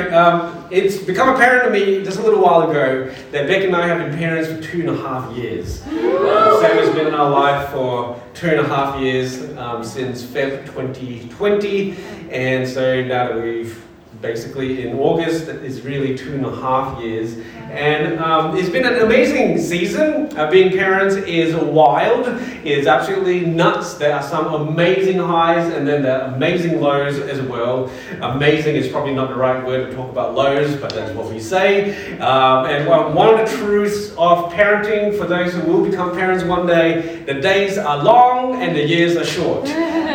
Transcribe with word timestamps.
know, 0.00 0.18
um, 0.18 0.68
it's 0.70 0.98
become 0.98 1.34
apparent 1.34 1.64
to 1.64 1.70
me 1.70 2.04
just 2.04 2.18
a 2.18 2.22
little 2.22 2.42
while 2.42 2.70
ago 2.70 3.12
that 3.30 3.46
Beck 3.46 3.64
and 3.64 3.74
I 3.74 3.86
have 3.86 3.98
been 3.98 4.16
parents 4.16 4.50
for 4.50 4.60
two 4.60 4.80
and 4.80 4.90
a 4.90 4.96
half 4.96 5.36
years. 5.36 5.82
Uh, 5.82 6.60
Sam 6.60 6.76
has 6.78 6.94
been 6.94 7.08
in 7.08 7.14
our 7.14 7.30
life 7.30 7.70
for 7.70 8.20
two 8.34 8.48
and 8.48 8.60
a 8.60 8.68
half 8.68 9.00
years 9.00 9.56
um, 9.56 9.84
since 9.84 10.22
Feb 10.22 10.66
2020, 10.66 11.96
and 12.30 12.68
so 12.68 13.02
now 13.02 13.28
that 13.28 13.42
we've 13.42 13.84
basically 14.22 14.86
in 14.86 14.98
August 14.98 15.48
is 15.48 15.82
really 15.82 16.16
two 16.16 16.34
and 16.34 16.46
a 16.46 16.56
half 16.56 17.02
years. 17.02 17.36
And 17.70 18.20
um, 18.20 18.56
it's 18.56 18.68
been 18.68 18.86
an 18.86 19.02
amazing 19.02 19.58
season. 19.58 20.36
Uh, 20.38 20.48
being 20.50 20.70
parents 20.70 21.16
is 21.16 21.54
wild, 21.56 22.26
it's 22.64 22.86
absolutely 22.86 23.40
nuts. 23.40 23.94
There 23.94 24.14
are 24.14 24.22
some 24.22 24.54
amazing 24.54 25.18
highs 25.18 25.72
and 25.74 25.86
then 25.86 26.02
there 26.02 26.22
are 26.22 26.34
amazing 26.34 26.80
lows 26.80 27.18
as 27.18 27.40
well. 27.40 27.90
Amazing 28.20 28.76
is 28.76 28.88
probably 28.88 29.14
not 29.14 29.28
the 29.28 29.34
right 29.34 29.64
word 29.66 29.90
to 29.90 29.96
talk 29.96 30.10
about 30.10 30.34
lows, 30.34 30.76
but 30.76 30.92
that's 30.92 31.12
what 31.16 31.32
we 31.32 31.40
say. 31.40 32.16
Um, 32.18 32.66
and 32.66 32.86
one 33.14 33.40
of 33.40 33.50
the 33.50 33.56
truths 33.56 34.10
of 34.10 34.52
parenting 34.52 35.18
for 35.18 35.26
those 35.26 35.52
who 35.52 35.62
will 35.62 35.84
become 35.84 36.12
parents 36.12 36.44
one 36.44 36.66
day 36.66 37.24
the 37.24 37.34
days 37.34 37.76
are 37.76 38.02
long 38.02 38.62
and 38.62 38.76
the 38.76 38.86
years 38.86 39.16
are 39.16 39.24
short. 39.24 39.66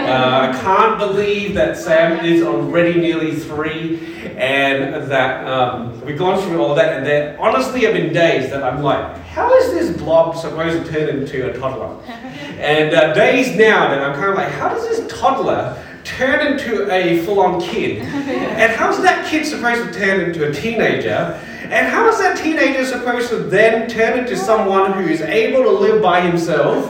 Uh, 0.07 0.53
I 0.53 0.61
can't 0.61 0.97
believe 0.97 1.53
that 1.55 1.75
Sam 1.75 2.23
is 2.23 2.41
already 2.41 2.97
nearly 2.99 3.35
three 3.35 3.99
and 4.37 5.11
that 5.11 5.45
um, 5.45 5.99
we've 6.01 6.17
gone 6.17 6.41
through 6.41 6.61
all 6.61 6.75
that. 6.75 6.95
And 6.95 7.05
there 7.05 7.37
honestly 7.41 7.81
have 7.81 7.93
been 7.93 8.13
days 8.13 8.49
that 8.51 8.63
I'm 8.63 8.81
like, 8.81 9.17
how 9.23 9.53
is 9.55 9.71
this 9.71 9.97
blob 9.97 10.37
supposed 10.37 10.85
to 10.85 10.91
turn 10.91 11.09
into 11.09 11.49
a 11.49 11.57
toddler? 11.57 12.01
and 12.07 12.95
uh, 12.95 13.13
days 13.13 13.57
now 13.57 13.89
that 13.89 14.01
I'm 14.01 14.13
kind 14.13 14.29
of 14.29 14.35
like, 14.35 14.49
how 14.49 14.69
does 14.69 14.87
this 14.87 15.11
toddler 15.11 15.83
turn 16.05 16.53
into 16.53 16.89
a 16.89 17.21
full 17.25 17.41
on 17.41 17.59
kid? 17.59 18.01
and 18.03 18.71
how's 18.71 19.01
that 19.01 19.27
kid 19.27 19.45
supposed 19.45 19.91
to 19.91 19.99
turn 19.99 20.21
into 20.21 20.47
a 20.47 20.53
teenager? 20.53 21.37
And 21.63 21.85
how 21.87 22.07
is 22.07 22.17
that 22.19 22.37
teenager 22.37 22.85
supposed 22.85 23.27
to 23.29 23.39
then 23.39 23.89
turn 23.89 24.17
into 24.17 24.37
someone 24.37 24.93
who 24.93 25.09
is 25.09 25.19
able 25.19 25.63
to 25.63 25.71
live 25.71 26.01
by 26.01 26.21
himself, 26.21 26.89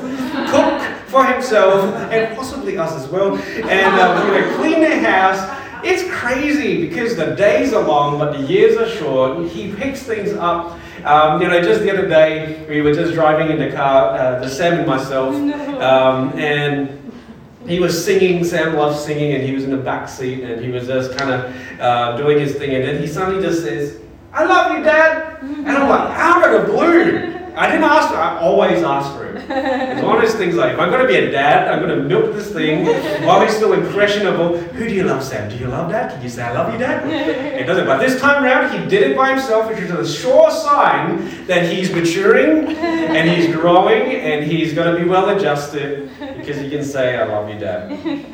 cook 0.52 0.97
for 1.08 1.26
himself, 1.26 1.84
and 2.12 2.36
possibly 2.36 2.78
us 2.78 2.94
as 2.94 3.08
well, 3.10 3.36
and 3.38 3.96
uh, 3.96 4.26
you 4.26 4.42
know, 4.42 4.56
clean 4.58 4.82
their 4.82 5.00
house? 5.00 5.40
It's 5.84 6.04
crazy 6.12 6.88
because 6.88 7.16
the 7.16 7.36
days 7.36 7.74
are 7.74 7.84
long, 7.84 8.18
but 8.20 8.34
the 8.34 8.44
years 8.44 8.78
are 8.78 8.90
short. 8.90 9.48
He 9.50 9.74
picks 9.74 10.04
things 10.04 10.34
up. 10.34 10.78
Um, 11.06 11.42
you 11.42 11.48
know, 11.48 11.62
just 11.62 11.82
the 11.82 11.92
other 11.92 12.08
day, 12.08 12.66
we 12.68 12.82
were 12.82 12.94
just 12.94 13.14
driving 13.14 13.52
in 13.52 13.60
the 13.60 13.76
car, 13.76 14.18
uh, 14.18 14.40
the 14.40 14.50
Sam 14.50 14.80
and 14.80 14.88
myself, 14.88 15.36
um, 15.82 16.38
and 16.38 17.12
he 17.68 17.80
was 17.80 18.04
singing. 18.04 18.44
Sam 18.44 18.76
loves 18.76 19.00
singing, 19.04 19.34
and 19.34 19.44
he 19.44 19.54
was 19.54 19.64
in 19.64 19.72
the 19.72 19.78
back 19.78 20.10
seat, 20.10 20.44
and 20.44 20.64
he 20.64 20.72
was 20.72 20.88
just 20.88 21.18
kind 21.18 21.32
of 21.32 21.80
uh, 21.80 22.18
doing 22.18 22.40
his 22.40 22.56
thing. 22.56 22.76
And 22.76 22.84
then 22.84 23.00
he 23.00 23.08
suddenly 23.08 23.42
just 23.42 23.62
says, 23.62 24.02
I 24.34 24.46
love 24.46 24.78
you, 24.78 24.84
Dad. 24.84 25.42
And 25.42 25.70
I'm 25.70 25.90
like, 25.90 26.18
out 26.18 26.54
of 26.54 26.62
the 26.62 26.72
blue. 26.72 27.34
I 27.56 27.68
didn't 27.68 27.86
ask 27.86 28.10
for 28.10 28.18
I 28.18 28.38
always 28.40 28.84
ask 28.84 29.12
for 29.14 29.26
it. 29.26 29.27
It's 29.50 30.04
one 30.04 30.18
of 30.18 30.22
those 30.22 30.36
things 30.36 30.56
like, 30.56 30.74
if 30.74 30.80
I'm 30.80 30.90
going 30.90 31.02
to 31.02 31.08
be 31.08 31.16
a 31.16 31.32
dad, 31.32 31.70
I'm 31.70 31.80
going 31.82 31.98
to 31.98 32.04
milk 32.04 32.34
this 32.36 32.52
thing 32.52 32.86
while 33.26 33.42
he's 33.42 33.56
still 33.56 33.74
impressionable. 33.74 34.58
Who 34.58 34.88
do 34.88 34.94
you 34.94 35.04
love, 35.04 35.24
Sam? 35.24 35.50
Do 35.50 35.56
you 35.58 35.68
love 35.68 35.92
Dad? 35.92 36.12
Can 36.12 36.22
you 36.22 36.30
say, 36.30 36.44
I 36.44 36.52
love 36.52 36.74
you, 36.74 36.80
Dad? 36.80 37.08
It 37.08 37.66
doesn't. 37.66 37.86
But 37.86 38.00
this 38.00 38.20
time 38.20 38.44
around, 38.44 38.78
he 38.78 38.88
did 38.90 39.10
it 39.12 39.16
by 39.18 39.30
himself, 39.30 39.70
which 39.70 39.80
is 39.80 39.92
a 39.92 40.06
sure 40.08 40.52
sign 40.52 41.46
that 41.48 41.72
he's 41.72 41.92
maturing 41.94 42.68
and 42.76 43.30
he's 43.30 43.54
growing 43.56 44.12
and 44.16 44.46
he's 44.46 44.74
going 44.74 44.94
to 44.96 45.02
be 45.02 45.08
well 45.10 45.30
adjusted 45.30 46.10
because 46.36 46.58
he 46.58 46.70
can 46.70 46.84
say, 46.84 47.18
I 47.18 47.24
love 47.26 47.50
you, 47.50 47.58
Dad. 47.60 48.26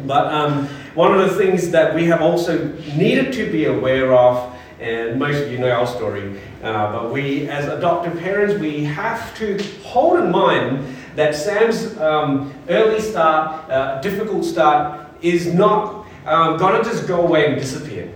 But 0.00 0.32
um, 0.32 0.66
one 0.94 1.18
of 1.18 1.28
the 1.28 1.36
things 1.36 1.70
that 1.70 1.94
we 1.94 2.04
have 2.04 2.22
also 2.22 2.68
needed 2.96 3.32
to 3.34 3.50
be 3.50 3.64
aware 3.66 4.14
of 4.14 4.55
and 4.80 5.18
most 5.18 5.42
of 5.42 5.50
you 5.50 5.58
know 5.58 5.70
our 5.70 5.86
story. 5.86 6.40
Uh, 6.62 6.92
but 6.92 7.12
we, 7.12 7.48
as 7.48 7.66
adoptive 7.66 8.18
parents, 8.18 8.58
we 8.60 8.84
have 8.84 9.36
to 9.38 9.62
hold 9.82 10.20
in 10.20 10.30
mind 10.30 10.96
that 11.14 11.34
Sam's 11.34 11.96
um, 11.98 12.52
early 12.68 13.00
start, 13.00 13.70
uh, 13.70 14.00
difficult 14.00 14.44
start, 14.44 15.08
is 15.22 15.52
not 15.52 16.06
um, 16.26 16.58
going 16.58 16.82
to 16.82 16.88
just 16.88 17.06
go 17.06 17.22
away 17.22 17.46
and 17.46 17.56
disappear. 17.56 18.12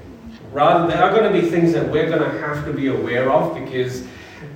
Rather, 0.53 0.87
there 0.87 1.03
are 1.03 1.11
going 1.11 1.33
to 1.33 1.41
be 1.41 1.49
things 1.49 1.73
that 1.73 1.89
we're 1.89 2.09
going 2.09 2.23
to 2.23 2.39
have 2.41 2.65
to 2.67 2.73
be 2.73 2.89
aware 2.89 3.31
of 3.31 3.55
because 3.55 4.07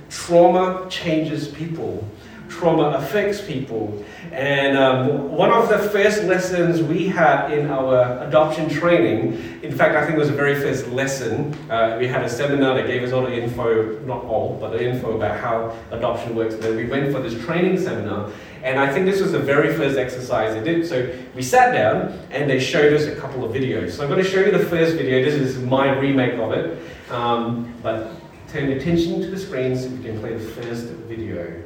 trauma 0.09 0.85
changes 0.89 1.47
people 1.47 2.05
trauma 2.49 2.97
affects 2.97 3.41
people. 3.41 4.03
And 4.35 4.77
um, 4.77 5.31
one 5.31 5.49
of 5.49 5.69
the 5.69 5.77
first 5.77 6.23
lessons 6.23 6.83
we 6.83 7.07
had 7.07 7.51
in 7.51 7.69
our 7.69 8.21
adoption 8.27 8.69
training, 8.69 9.61
in 9.63 9.73
fact, 9.73 9.95
I 9.95 10.01
think 10.01 10.17
it 10.17 10.19
was 10.19 10.27
the 10.27 10.35
very 10.35 10.55
first 10.55 10.89
lesson, 10.89 11.53
uh, 11.71 11.95
we 11.97 12.05
had 12.05 12.21
a 12.21 12.27
seminar 12.27 12.75
that 12.75 12.85
gave 12.85 13.01
us 13.01 13.13
all 13.13 13.21
the 13.21 13.33
info, 13.33 13.97
not 13.99 14.25
all, 14.25 14.57
but 14.59 14.71
the 14.71 14.85
info 14.85 15.15
about 15.15 15.39
how 15.39 15.73
adoption 15.91 16.35
works. 16.35 16.53
And 16.53 16.63
then 16.63 16.75
we 16.75 16.85
went 16.85 17.13
for 17.13 17.21
this 17.21 17.41
training 17.45 17.79
seminar. 17.79 18.29
And 18.61 18.77
I 18.77 18.91
think 18.91 19.05
this 19.05 19.21
was 19.21 19.31
the 19.31 19.39
very 19.39 19.73
first 19.73 19.97
exercise 19.97 20.53
they 20.53 20.63
did. 20.63 20.85
So 20.85 21.09
we 21.33 21.41
sat 21.41 21.71
down 21.71 22.19
and 22.29 22.49
they 22.49 22.59
showed 22.59 22.91
us 22.91 23.05
a 23.05 23.15
couple 23.15 23.45
of 23.45 23.53
videos. 23.53 23.91
So 23.91 24.03
I'm 24.03 24.09
going 24.09 24.21
to 24.21 24.29
show 24.29 24.41
you 24.41 24.51
the 24.51 24.65
first 24.65 24.97
video. 24.97 25.23
This 25.23 25.35
is 25.35 25.59
my 25.59 25.97
remake 25.97 26.33
of 26.33 26.51
it. 26.51 26.77
Um, 27.09 27.73
but 27.81 28.11
turn 28.49 28.69
attention 28.73 29.21
to 29.21 29.27
the 29.27 29.39
screen 29.39 29.77
so 29.77 29.87
we 29.87 30.03
can 30.03 30.19
play 30.19 30.33
the 30.33 30.39
first 30.39 30.87
video. 31.07 31.63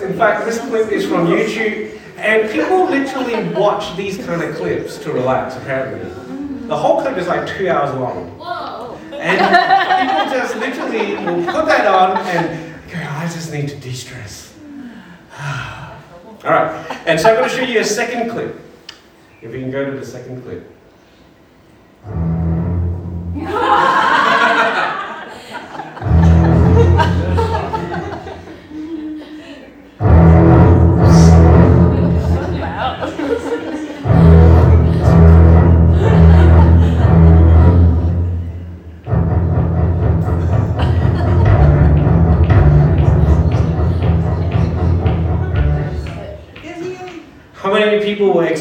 In 0.00 0.16
fact, 0.16 0.46
this 0.46 0.60
clip 0.60 0.92
is 0.92 1.04
from 1.04 1.26
YouTube, 1.26 1.98
and 2.16 2.48
people 2.50 2.84
literally 2.84 3.52
watch 3.54 3.96
these 3.96 4.16
kind 4.24 4.42
of 4.42 4.54
clips 4.54 4.96
to 4.98 5.12
relax, 5.12 5.56
apparently. 5.56 6.08
The 6.68 6.76
whole 6.76 7.00
clip 7.02 7.16
is 7.16 7.26
like 7.26 7.48
two 7.48 7.68
hours 7.68 7.94
long. 7.98 8.30
And 9.12 9.38
people 9.40 10.38
just 10.38 10.56
literally 10.56 11.14
will 11.16 11.44
put 11.52 11.66
that 11.66 11.86
on 11.86 12.16
and 12.26 12.74
go, 12.90 12.98
I 12.98 13.24
just 13.24 13.52
need 13.52 13.68
to 13.70 13.76
de 13.76 13.92
stress. 13.92 14.54
All 15.40 16.50
right, 16.52 17.02
and 17.06 17.18
so 17.18 17.30
I'm 17.30 17.36
going 17.36 17.48
to 17.48 17.56
show 17.56 17.64
you 17.64 17.80
a 17.80 17.84
second 17.84 18.30
clip. 18.30 18.60
If 19.42 19.52
we 19.52 19.60
can 19.60 19.70
go 19.70 19.90
to 19.90 19.98
the 19.98 20.06
second 20.06 20.42
clip. 20.42 20.77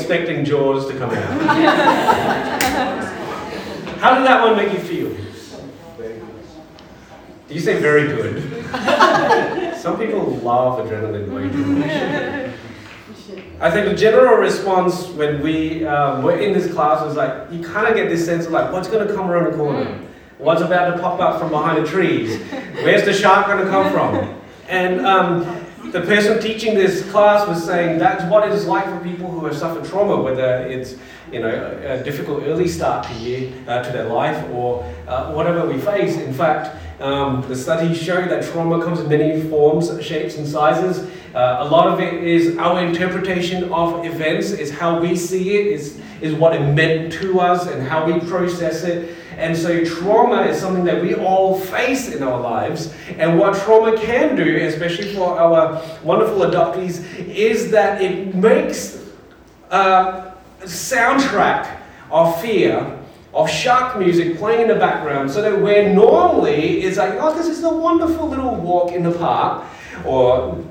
Expecting 0.08 0.46
Jaws 0.46 0.88
to 0.88 0.98
come 0.98 1.10
out. 1.10 1.42
How 4.00 4.16
did 4.16 4.26
that 4.26 4.42
one 4.42 4.56
make 4.56 4.72
you 4.72 4.80
feel? 4.80 5.10
Do 7.50 7.54
you 7.54 7.60
say 7.60 7.82
very 7.82 8.08
good? 8.08 8.66
Some 9.76 9.98
people 9.98 10.38
love 10.38 10.80
adrenaline 10.88 11.30
way 11.30 11.50
too 11.50 11.66
much. 11.66 11.90
I 13.60 13.70
think 13.70 13.88
the 13.88 13.96
general 13.96 14.38
response 14.38 15.08
when 15.10 15.42
we 15.42 15.86
um, 15.86 16.24
were 16.24 16.38
in 16.38 16.54
this 16.54 16.72
class 16.72 17.04
was 17.04 17.18
like, 17.18 17.52
you 17.52 17.62
kind 17.62 17.88
of 17.88 17.96
get 17.96 18.08
this 18.08 18.24
sense 18.24 18.46
of 18.46 18.54
like, 18.54 18.72
what's 18.72 18.88
going 18.88 19.06
to 19.06 19.14
come 19.14 19.30
around 19.30 19.52
the 19.52 19.58
corner? 19.58 20.00
What's 20.38 20.62
about 20.62 20.96
to 20.96 21.02
pop 21.02 21.20
up 21.20 21.38
from 21.38 21.50
behind 21.50 21.86
the 21.86 21.90
trees? 21.90 22.40
Where's 22.76 23.04
the 23.04 23.12
shark 23.12 23.48
going 23.48 23.66
to 23.66 23.70
come 23.70 23.92
from? 23.92 24.42
And 24.70 25.06
um, 25.06 25.67
the 25.92 26.02
person 26.02 26.42
teaching 26.42 26.76
this 26.76 27.10
class 27.12 27.48
was 27.48 27.64
saying 27.64 28.00
that's 28.00 28.24
what 28.32 28.48
it 28.48 28.54
is 28.54 28.66
like 28.66 28.86
for 28.86 29.00
people 29.04 29.30
who 29.30 29.46
have 29.46 29.56
suffered 29.56 29.86
trauma, 29.86 30.22
whether 30.22 30.66
it's 30.68 30.96
you 31.32 31.40
know 31.40 31.80
a, 31.84 32.04
difficult 32.04 32.44
early 32.44 32.68
start 32.68 33.06
to 33.08 33.14
year 33.16 33.52
uh, 33.68 33.84
to 33.84 33.92
their 33.92 34.06
life 34.06 34.50
or 34.52 34.84
uh, 35.08 35.32
whatever 35.34 35.66
we 35.68 35.80
face. 35.80 36.16
In 36.18 36.34
fact, 36.34 36.76
um, 37.02 37.48
the 37.48 37.56
studies 37.56 38.02
show 38.02 38.26
that 38.26 38.44
trauma 38.52 38.84
comes 38.84 39.00
in 39.00 39.08
many 39.08 39.42
forms, 39.50 39.92
shapes, 40.04 40.38
and 40.38 40.48
sizes. 40.48 41.10
Uh, 41.36 41.58
a 41.60 41.66
lot 41.66 41.88
of 41.88 42.00
it 42.00 42.24
is 42.24 42.58
our 42.58 42.84
interpretation 42.84 43.72
of 43.72 44.04
events, 44.06 44.52
is 44.52 44.72
how 44.72 45.00
we 45.00 45.16
see 45.16 45.58
it, 45.58 45.68
is, 45.68 46.02
is 46.22 46.34
what 46.34 46.56
it 46.56 46.74
meant 46.74 47.14
to 47.14 47.40
us, 47.40 47.68
and 47.68 47.88
how 47.88 48.06
we 48.06 48.20
process 48.28 48.84
it. 48.84 49.16
And 49.38 49.56
so, 49.56 49.86
trauma 49.86 50.42
is 50.42 50.60
something 50.60 50.84
that 50.86 51.02
we 51.02 51.14
all 51.14 51.60
face 51.60 52.12
in 52.14 52.24
our 52.24 52.40
lives. 52.40 52.94
And 53.18 53.38
what 53.38 53.56
trauma 53.56 53.96
can 53.96 54.36
do, 54.36 54.58
especially 54.66 55.14
for 55.14 55.40
our 55.40 55.82
wonderful 56.04 56.40
adoptees, 56.40 57.04
is 57.28 57.70
that 57.72 58.02
it 58.02 58.34
makes 58.34 59.06
a 59.70 60.34
soundtrack 60.62 61.78
of 62.10 62.42
fear 62.42 62.98
of 63.34 63.50
shark 63.50 64.00
music 64.00 64.38
playing 64.38 64.62
in 64.62 64.68
the 64.68 64.76
background 64.76 65.30
so 65.30 65.42
that 65.44 65.62
where 65.62 65.94
normally 65.94 66.82
it's 66.82 66.98
like, 66.98 67.14
oh, 67.20 67.36
this 67.36 67.48
is 67.48 67.64
a 67.64 67.70
wonderful 67.70 68.28
little 68.28 68.56
walk 68.56 68.92
in 68.92 69.04
the 69.04 69.12
park 69.12 69.64
or 70.04 70.64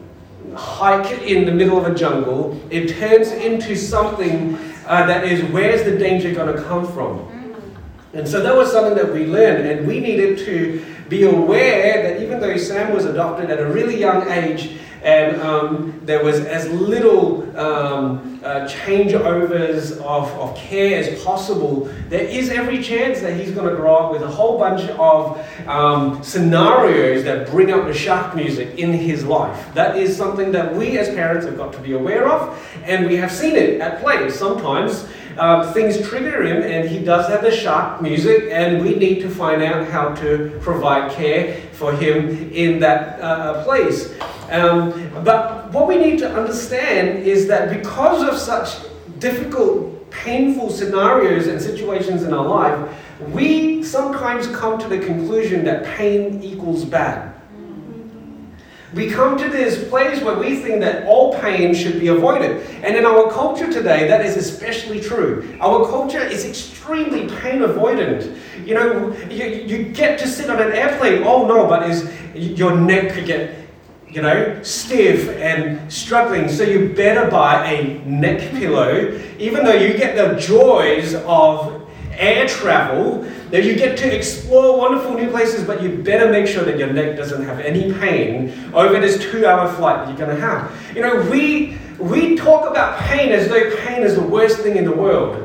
hike 0.56 1.22
in 1.22 1.44
the 1.44 1.52
middle 1.52 1.78
of 1.78 1.86
a 1.86 1.94
jungle, 1.94 2.60
it 2.70 2.88
turns 2.88 3.30
into 3.30 3.76
something 3.76 4.56
uh, 4.86 5.06
that 5.06 5.24
is, 5.24 5.42
where's 5.52 5.84
the 5.84 5.96
danger 5.96 6.32
going 6.32 6.54
to 6.54 6.62
come 6.64 6.90
from? 6.92 7.35
And 8.16 8.26
so 8.26 8.42
that 8.42 8.56
was 8.56 8.72
something 8.72 8.94
that 8.94 9.12
we 9.12 9.26
learned, 9.26 9.66
and 9.66 9.86
we 9.86 10.00
needed 10.00 10.38
to 10.46 10.84
be 11.08 11.24
aware 11.24 12.02
that 12.02 12.22
even 12.22 12.40
though 12.40 12.56
Sam 12.56 12.94
was 12.94 13.04
adopted 13.04 13.50
at 13.50 13.58
a 13.58 13.66
really 13.66 13.98
young 13.98 14.28
age, 14.30 14.78
and 15.02 15.40
um, 15.40 16.00
there 16.04 16.24
was 16.24 16.40
as 16.40 16.68
little 16.70 17.42
um, 17.56 18.40
uh, 18.42 18.66
changeovers 18.66 19.92
of, 20.00 20.28
of 20.40 20.56
care 20.56 20.98
as 20.98 21.22
possible, 21.22 21.92
there 22.08 22.24
is 22.24 22.48
every 22.48 22.82
chance 22.82 23.20
that 23.20 23.38
he's 23.38 23.52
going 23.52 23.68
to 23.68 23.76
grow 23.76 23.94
up 23.96 24.12
with 24.12 24.22
a 24.22 24.28
whole 24.28 24.58
bunch 24.58 24.88
of 24.90 25.38
um, 25.69 26.20
scenarios 26.24 27.22
that 27.22 27.48
bring 27.50 27.70
up 27.70 27.84
the 27.86 27.94
shark 27.94 28.34
music 28.34 28.78
in 28.78 28.92
his 28.92 29.24
life. 29.24 29.74
That 29.74 29.96
is 29.96 30.16
something 30.16 30.50
that 30.52 30.74
we 30.74 30.98
as 30.98 31.08
parents 31.10 31.44
have 31.44 31.56
got 31.56 31.72
to 31.74 31.80
be 31.80 31.92
aware 31.92 32.28
of, 32.28 32.58
and 32.82 33.06
we 33.06 33.16
have 33.16 33.30
seen 33.30 33.54
it 33.54 33.80
at 33.80 34.00
play. 34.00 34.30
Sometimes 34.30 35.06
um, 35.38 35.72
things 35.72 36.00
trigger 36.08 36.42
him, 36.42 36.62
and 36.62 36.88
he 36.88 36.98
does 36.98 37.28
have 37.28 37.42
the 37.42 37.50
shark 37.50 38.00
music, 38.00 38.48
and 38.50 38.82
we 38.82 38.94
need 38.94 39.20
to 39.20 39.28
find 39.28 39.62
out 39.62 39.86
how 39.88 40.14
to 40.16 40.58
provide 40.62 41.12
care 41.12 41.60
for 41.72 41.92
him 41.92 42.50
in 42.52 42.78
that 42.80 43.20
uh, 43.20 43.62
place. 43.64 44.14
Um, 44.50 45.10
but 45.24 45.70
what 45.72 45.86
we 45.86 45.96
need 45.96 46.18
to 46.20 46.32
understand 46.32 47.26
is 47.26 47.46
that 47.48 47.70
because 47.70 48.26
of 48.26 48.38
such 48.38 48.88
difficult, 49.18 50.10
painful 50.10 50.70
scenarios 50.70 51.46
and 51.46 51.60
situations 51.60 52.22
in 52.22 52.32
our 52.32 52.46
life, 52.46 52.96
we 53.32 53.82
sometimes 53.82 54.46
come 54.48 54.78
to 54.78 54.88
the 54.88 54.98
conclusion 54.98 55.64
that 55.64 55.84
pain 55.84 56.42
equals 56.42 56.84
bad. 56.84 57.35
We 58.96 59.10
come 59.10 59.37
to 59.37 59.48
this 59.50 59.87
place 59.90 60.22
where 60.22 60.38
we 60.38 60.56
think 60.62 60.81
that 60.81 61.06
all 61.06 61.38
pain 61.38 61.75
should 61.75 62.00
be 62.00 62.08
avoided. 62.08 62.62
And 62.82 62.96
in 62.96 63.04
our 63.04 63.31
culture 63.31 63.70
today, 63.70 64.08
that 64.08 64.25
is 64.25 64.38
especially 64.38 65.00
true. 65.00 65.58
Our 65.60 65.87
culture 65.87 66.22
is 66.22 66.46
extremely 66.46 67.28
pain 67.28 67.60
avoidant. 67.60 68.34
You 68.64 68.75
know, 68.75 69.14
you, 69.28 69.44
you 69.44 69.84
get 69.93 70.19
to 70.20 70.26
sit 70.26 70.48
on 70.48 70.62
an 70.62 70.72
airplane, 70.72 71.25
oh 71.25 71.46
no, 71.46 71.69
but 71.69 71.90
is 71.90 72.10
your 72.34 72.75
neck 72.75 73.12
could 73.12 73.26
get 73.26 73.54
you 74.08 74.22
know, 74.22 74.62
stiff 74.62 75.28
and 75.28 75.93
struggling. 75.93 76.48
So 76.48 76.62
you 76.62 76.88
better 76.88 77.31
buy 77.31 77.70
a 77.70 77.98
neck 78.06 78.50
pillow, 78.52 79.20
even 79.38 79.62
though 79.62 79.75
you 79.75 79.93
get 79.98 80.16
the 80.16 80.40
joys 80.40 81.14
of 81.14 81.85
air 82.18 82.46
travel, 82.46 83.22
that 83.50 83.64
you 83.64 83.76
get 83.76 83.96
to 83.98 84.16
explore 84.16 84.78
wonderful 84.78 85.14
new 85.14 85.30
places, 85.30 85.64
but 85.64 85.82
you 85.82 85.98
better 86.02 86.30
make 86.30 86.46
sure 86.46 86.64
that 86.64 86.78
your 86.78 86.92
neck 86.92 87.16
doesn't 87.16 87.44
have 87.44 87.60
any 87.60 87.92
pain 87.94 88.72
over 88.74 88.98
this 88.98 89.20
two-hour 89.20 89.72
flight 89.74 89.98
that 89.98 90.08
you're 90.08 90.26
going 90.26 90.36
to 90.36 90.40
have. 90.40 90.72
You 90.94 91.02
know, 91.02 91.30
we 91.30 91.78
we 91.98 92.36
talk 92.36 92.68
about 92.68 92.98
pain 93.00 93.32
as 93.32 93.48
though 93.48 93.74
pain 93.78 94.02
is 94.02 94.14
the 94.16 94.22
worst 94.22 94.58
thing 94.58 94.76
in 94.76 94.84
the 94.84 94.92
world. 94.92 95.42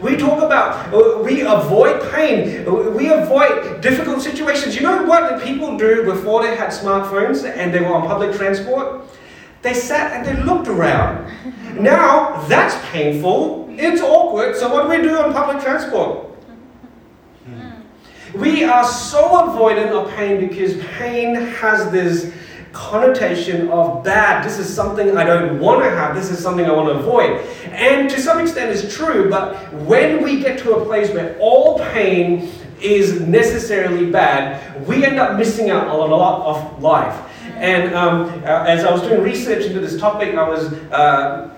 We 0.00 0.16
talk 0.16 0.42
about, 0.42 0.92
uh, 0.92 1.22
we 1.22 1.40
avoid 1.40 2.12
pain, 2.12 2.66
we 2.94 3.08
avoid 3.08 3.80
difficult 3.80 4.20
situations. 4.20 4.76
You 4.76 4.82
know 4.82 5.04
what 5.04 5.38
the 5.38 5.44
people 5.46 5.78
do 5.78 6.04
before 6.04 6.42
they 6.42 6.54
had 6.54 6.68
smartphones 6.68 7.50
and 7.50 7.72
they 7.72 7.80
were 7.80 7.94
on 7.94 8.06
public 8.06 8.36
transport? 8.36 9.04
They 9.62 9.72
sat 9.72 10.12
and 10.12 10.26
they 10.26 10.42
looked 10.44 10.68
around. 10.68 11.32
Now 11.80 12.46
that's 12.46 12.76
painful, 12.90 13.65
it's 13.78 14.00
awkward, 14.00 14.56
so 14.56 14.72
what 14.72 14.82
do 14.82 14.88
we 14.88 15.08
do 15.08 15.16
on 15.18 15.32
public 15.32 15.62
transport? 15.62 16.26
We 18.34 18.64
are 18.64 18.84
so 18.84 19.22
avoidant 19.22 19.92
of 19.92 20.10
pain 20.14 20.46
because 20.46 20.76
pain 20.98 21.34
has 21.34 21.90
this 21.90 22.32
connotation 22.72 23.68
of 23.70 24.04
bad. 24.04 24.44
This 24.44 24.58
is 24.58 24.72
something 24.72 25.16
I 25.16 25.24
don't 25.24 25.58
want 25.58 25.82
to 25.82 25.90
have. 25.90 26.14
This 26.14 26.30
is 26.30 26.38
something 26.38 26.66
I 26.66 26.72
want 26.72 26.88
to 26.88 26.98
avoid. 26.98 27.40
And 27.70 28.10
to 28.10 28.20
some 28.20 28.38
extent, 28.38 28.70
it's 28.70 28.94
true, 28.94 29.30
but 29.30 29.72
when 29.84 30.22
we 30.22 30.40
get 30.40 30.58
to 30.60 30.74
a 30.74 30.84
place 30.84 31.10
where 31.10 31.38
all 31.38 31.78
pain 31.78 32.52
is 32.82 33.20
necessarily 33.22 34.10
bad, 34.10 34.86
we 34.86 35.04
end 35.04 35.18
up 35.18 35.38
missing 35.38 35.70
out 35.70 35.86
on 35.86 36.10
a 36.10 36.14
lot 36.14 36.44
of 36.44 36.82
life. 36.82 37.18
And 37.54 37.94
um, 37.94 38.26
uh, 38.44 38.64
as 38.64 38.84
I 38.84 38.92
was 38.92 39.00
doing 39.00 39.22
research 39.22 39.64
into 39.64 39.80
this 39.80 39.98
topic, 39.98 40.34
I 40.34 40.46
was 40.46 40.70
uh, 40.92 41.55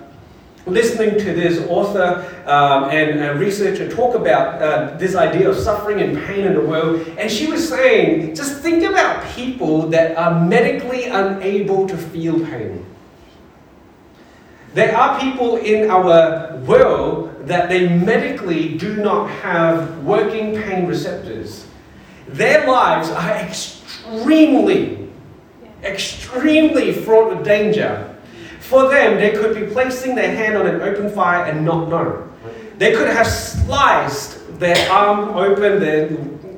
listening 0.69 1.17
to 1.19 1.33
this 1.33 1.59
author 1.67 2.25
um, 2.45 2.89
and 2.89 3.19
a 3.19 3.35
researcher 3.35 3.89
talk 3.89 4.15
about 4.15 4.61
uh, 4.61 4.97
this 4.97 5.15
idea 5.15 5.49
of 5.49 5.57
suffering 5.57 6.01
and 6.01 6.17
pain 6.25 6.45
in 6.45 6.53
the 6.53 6.61
world, 6.61 7.07
and 7.17 7.29
she 7.29 7.47
was 7.47 7.67
saying, 7.67 8.35
just 8.35 8.61
think 8.61 8.83
about 8.83 9.25
people 9.35 9.87
that 9.89 10.17
are 10.17 10.45
medically 10.45 11.05
unable 11.05 11.87
to 11.87 11.97
feel 11.97 12.39
pain. 12.45 12.85
There 14.73 14.95
are 14.95 15.19
people 15.19 15.57
in 15.57 15.89
our 15.89 16.55
world 16.57 17.47
that 17.47 17.69
they 17.69 17.89
medically 17.89 18.77
do 18.77 18.97
not 18.97 19.27
have 19.27 20.03
working 20.03 20.61
pain 20.61 20.85
receptors. 20.85 21.65
Their 22.27 22.67
lives 22.67 23.09
are 23.09 23.31
extremely, 23.31 25.09
extremely 25.83 26.93
fraught 26.93 27.35
with 27.35 27.43
danger 27.43 28.08
for 28.69 28.87
them, 28.87 29.17
they 29.17 29.31
could 29.31 29.55
be 29.55 29.65
placing 29.73 30.13
their 30.13 30.35
hand 30.35 30.55
on 30.55 30.67
an 30.67 30.79
open 30.81 31.09
fire 31.09 31.45
and 31.45 31.65
not 31.65 31.89
know. 31.89 32.29
They 32.77 32.93
could 32.93 33.07
have 33.07 33.25
sliced 33.25 34.59
their 34.59 34.89
arm 34.91 35.29
open, 35.29 35.79
their, 35.79 36.09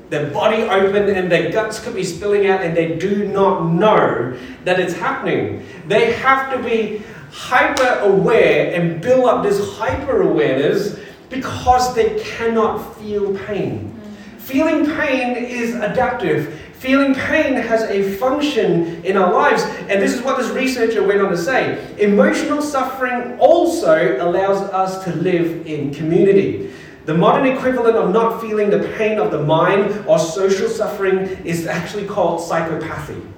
their 0.09 0.29
body 0.29 0.63
open, 0.63 1.09
and 1.09 1.31
their 1.31 1.53
guts 1.53 1.79
could 1.79 1.95
be 1.95 2.03
spilling 2.03 2.47
out, 2.47 2.61
and 2.61 2.75
they 2.75 2.97
do 2.97 3.25
not 3.29 3.65
know 3.65 4.37
that 4.65 4.77
it's 4.77 4.93
happening. 4.93 5.65
They 5.87 6.11
have 6.15 6.51
to 6.51 6.61
be 6.61 7.01
hyper 7.31 8.01
aware 8.01 8.75
and 8.75 9.01
build 9.01 9.23
up 9.23 9.41
this 9.41 9.77
hyper 9.77 10.21
awareness 10.21 10.99
because 11.29 11.95
they 11.95 12.19
cannot 12.19 12.97
feel 12.97 13.37
pain. 13.45 13.97
Mm. 14.03 14.41
Feeling 14.41 14.85
pain 14.85 15.37
is 15.37 15.75
adaptive. 15.75 16.60
Feeling 16.81 17.13
pain 17.13 17.53
has 17.53 17.83
a 17.83 18.11
function 18.13 19.05
in 19.05 19.15
our 19.15 19.31
lives, 19.31 19.61
and 19.81 20.01
this 20.01 20.15
is 20.15 20.21
what 20.23 20.39
this 20.39 20.49
researcher 20.49 21.05
went 21.05 21.21
on 21.21 21.29
to 21.29 21.37
say. 21.37 21.77
Emotional 21.99 22.59
suffering 22.59 23.37
also 23.37 24.17
allows 24.19 24.61
us 24.71 25.03
to 25.03 25.15
live 25.17 25.67
in 25.67 25.93
community. 25.93 26.73
The 27.05 27.13
modern 27.13 27.45
equivalent 27.45 27.97
of 27.97 28.11
not 28.11 28.41
feeling 28.41 28.71
the 28.71 28.79
pain 28.97 29.19
of 29.19 29.29
the 29.29 29.43
mind 29.43 30.05
or 30.07 30.17
social 30.17 30.67
suffering 30.67 31.19
is 31.45 31.67
actually 31.67 32.07
called 32.07 32.41
psychopathy. 32.41 33.31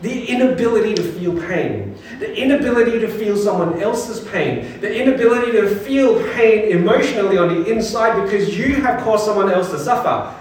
The 0.00 0.24
inability 0.24 0.94
to 0.94 1.02
feel 1.02 1.38
pain, 1.42 1.94
the 2.20 2.34
inability 2.34 3.00
to 3.00 3.08
feel 3.08 3.36
someone 3.36 3.82
else's 3.82 4.26
pain, 4.30 4.80
the 4.80 4.98
inability 4.98 5.52
to 5.52 5.68
feel 5.68 6.26
pain 6.32 6.72
emotionally 6.72 7.36
on 7.36 7.48
the 7.48 7.70
inside 7.70 8.22
because 8.22 8.56
you 8.56 8.76
have 8.76 9.04
caused 9.04 9.26
someone 9.26 9.50
else 9.50 9.70
to 9.72 9.78
suffer. 9.78 10.34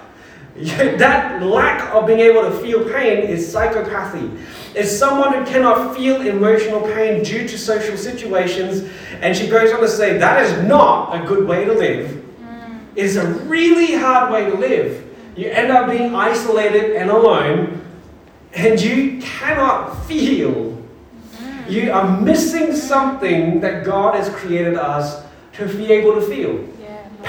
that 0.97 1.43
lack 1.43 1.93
of 1.93 2.07
being 2.07 2.19
able 2.19 2.41
to 2.41 2.51
feel 2.59 2.83
pain 2.83 3.19
is 3.19 3.53
psychopathy. 3.53 4.43
It's 4.73 4.91
someone 4.91 5.33
who 5.33 5.45
cannot 5.45 5.95
feel 5.95 6.21
emotional 6.21 6.81
pain 6.81 7.23
due 7.23 7.47
to 7.47 7.57
social 7.59 7.95
situations, 7.95 8.89
and 9.21 9.37
she 9.37 9.47
goes 9.47 9.71
on 9.71 9.81
to 9.81 9.87
say 9.87 10.17
that 10.17 10.43
is 10.43 10.67
not 10.67 11.13
a 11.13 11.27
good 11.27 11.47
way 11.47 11.65
to 11.65 11.73
live. 11.73 12.23
Mm. 12.41 12.79
It's 12.95 13.17
a 13.17 13.27
really 13.45 13.93
hard 13.93 14.31
way 14.31 14.49
to 14.49 14.57
live. 14.57 15.03
You 15.35 15.49
end 15.49 15.71
up 15.71 15.91
being 15.91 16.15
isolated 16.15 16.95
and 16.95 17.11
alone, 17.11 17.79
and 18.53 18.81
you 18.81 19.21
cannot 19.21 20.05
feel. 20.05 20.83
Mm. 21.37 21.69
You 21.69 21.91
are 21.91 22.19
missing 22.19 22.75
something 22.75 23.59
that 23.61 23.85
God 23.85 24.15
has 24.15 24.29
created 24.29 24.75
us 24.75 25.23
to 25.53 25.67
be 25.67 25.91
able 25.91 26.15
to 26.15 26.21
feel. 26.21 26.67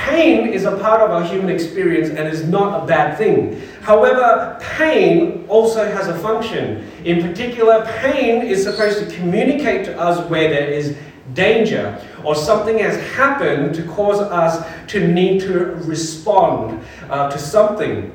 Pain 0.06 0.48
is 0.48 0.64
a 0.64 0.76
part 0.78 1.00
of 1.00 1.10
our 1.10 1.24
human 1.24 1.50
experience 1.50 2.08
and 2.08 2.28
is 2.28 2.46
not 2.46 2.82
a 2.82 2.86
bad 2.86 3.18
thing. 3.18 3.60
However, 3.82 4.56
pain 4.60 5.44
also 5.48 5.84
has 5.84 6.08
a 6.08 6.18
function. 6.18 6.90
In 7.04 7.22
particular, 7.22 7.84
pain 8.00 8.42
is 8.42 8.64
supposed 8.64 8.98
to 9.00 9.16
communicate 9.16 9.84
to 9.86 9.98
us 9.98 10.18
where 10.30 10.48
there 10.48 10.68
is 10.68 10.96
danger 11.34 11.98
or 12.24 12.34
something 12.34 12.78
has 12.78 12.96
happened 13.14 13.74
to 13.74 13.82
cause 13.84 14.20
us 14.20 14.66
to 14.88 15.06
need 15.06 15.40
to 15.42 15.74
respond 15.84 16.82
uh, 17.10 17.30
to 17.30 17.38
something. 17.38 18.14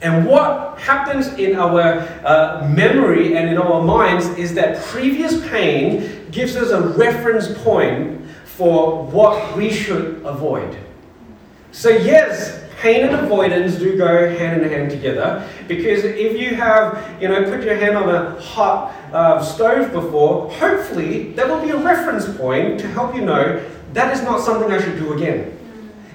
And 0.00 0.26
what 0.26 0.80
happens 0.80 1.28
in 1.34 1.54
our 1.56 2.00
uh, 2.24 2.68
memory 2.68 3.36
and 3.36 3.48
in 3.48 3.58
our 3.58 3.82
minds 3.82 4.26
is 4.30 4.54
that 4.54 4.82
previous 4.86 5.46
pain 5.48 6.26
gives 6.32 6.56
us 6.56 6.70
a 6.70 6.80
reference 6.80 7.46
point 7.62 8.26
for 8.44 9.04
what 9.06 9.56
we 9.56 9.70
should 9.70 10.20
avoid. 10.24 10.76
So, 11.72 11.88
yes, 11.88 12.62
pain 12.80 13.06
and 13.06 13.14
avoidance 13.14 13.76
do 13.76 13.96
go 13.96 14.28
hand 14.36 14.62
in 14.62 14.68
hand 14.68 14.90
together 14.90 15.48
because 15.68 16.04
if 16.04 16.38
you 16.38 16.54
have, 16.54 17.02
you 17.20 17.28
know, 17.28 17.44
put 17.44 17.64
your 17.64 17.76
hand 17.76 17.96
on 17.96 18.08
a 18.08 18.40
hot 18.40 18.94
uh, 19.12 19.42
stove 19.42 19.92
before, 19.92 20.50
hopefully 20.50 21.32
that 21.32 21.48
will 21.48 21.62
be 21.62 21.70
a 21.70 21.76
reference 21.78 22.28
point 22.36 22.78
to 22.80 22.88
help 22.88 23.14
you 23.14 23.22
know 23.22 23.62
that 23.92 24.12
is 24.14 24.22
not 24.22 24.40
something 24.40 24.70
I 24.70 24.80
should 24.80 24.98
do 24.98 25.12
again. 25.14 25.58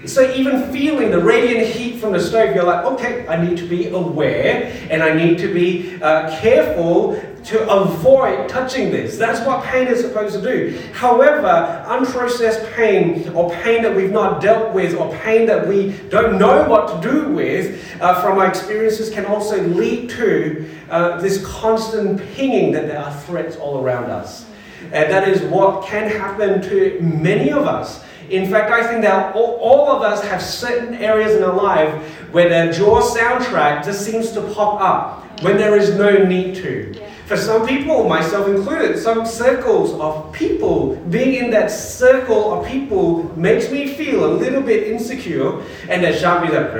So 0.05 0.31
even 0.35 0.71
feeling 0.71 1.09
the 1.09 1.19
radiant 1.19 1.67
heat 1.67 1.99
from 1.99 2.13
the 2.13 2.19
stove, 2.19 2.55
you're 2.55 2.63
like, 2.63 2.85
okay, 2.85 3.27
I 3.27 3.43
need 3.43 3.57
to 3.57 3.67
be 3.67 3.87
aware 3.89 4.71
and 4.89 5.01
I 5.01 5.13
need 5.13 5.37
to 5.39 5.51
be 5.51 6.01
uh, 6.01 6.39
careful 6.39 7.19
to 7.47 7.69
avoid 7.69 8.49
touching 8.49 8.91
this. 8.91 9.17
That's 9.17 9.45
what 9.47 9.63
pain 9.63 9.87
is 9.87 10.01
supposed 10.01 10.35
to 10.35 10.41
do. 10.41 10.77
However, 10.91 11.85
unprocessed 11.87 12.73
pain 12.73 13.29
or 13.29 13.49
pain 13.51 13.83
that 13.83 13.95
we've 13.95 14.11
not 14.11 14.41
dealt 14.41 14.73
with 14.73 14.95
or 14.95 15.15
pain 15.19 15.45
that 15.45 15.65
we 15.65 15.91
don't 16.09 16.37
know 16.37 16.67
what 16.67 17.01
to 17.01 17.09
do 17.09 17.29
with 17.29 17.81
uh, 18.01 18.21
from 18.21 18.37
our 18.37 18.47
experiences 18.47 19.09
can 19.09 19.25
also 19.25 19.63
lead 19.63 20.09
to 20.09 20.69
uh, 20.89 21.21
this 21.21 21.45
constant 21.45 22.21
pinging 22.33 22.73
that 22.73 22.87
there 22.87 22.99
are 22.99 23.13
threats 23.21 23.55
all 23.55 23.81
around 23.81 24.09
us. 24.09 24.45
And 24.91 25.09
that 25.11 25.27
is 25.27 25.41
what 25.43 25.85
can 25.85 26.09
happen 26.09 26.61
to 26.63 26.99
many 27.01 27.51
of 27.51 27.65
us. 27.65 28.03
In 28.29 28.51
fact, 28.51 28.71
I 28.71 28.85
think 28.85 29.03
that 29.03 29.33
all, 29.35 29.55
all 29.55 29.89
of 29.89 30.01
us 30.01 30.21
have 30.23 30.41
certain 30.41 30.95
areas 30.95 31.33
in 31.33 31.43
our 31.43 31.55
life 31.55 31.93
where 32.33 32.49
the 32.49 32.73
jaw 32.73 33.01
soundtrack 33.01 33.85
just 33.85 34.05
seems 34.05 34.31
to 34.31 34.41
pop 34.53 34.81
up 34.81 35.41
when 35.43 35.55
there 35.55 35.77
is 35.77 35.95
no 35.97 36.25
need 36.25 36.55
to. 36.55 37.06
For 37.27 37.35
some 37.35 37.67
people, 37.67 38.07
myself 38.07 38.47
included, 38.47 38.97
some 38.97 39.25
circles 39.25 39.91
of 39.99 40.31
people, 40.31 40.95
being 41.09 41.43
in 41.43 41.51
that 41.51 41.69
circle 41.69 42.53
of 42.53 42.65
people 42.65 43.37
makes 43.37 43.69
me 43.69 43.93
feel 43.95 44.23
a 44.23 44.31
little 44.31 44.61
bit 44.61 44.87
insecure, 44.87 45.59
and 45.89 46.01
that 46.05 46.17
shark 46.17 46.47
is 46.47 46.53
like, 46.53 46.71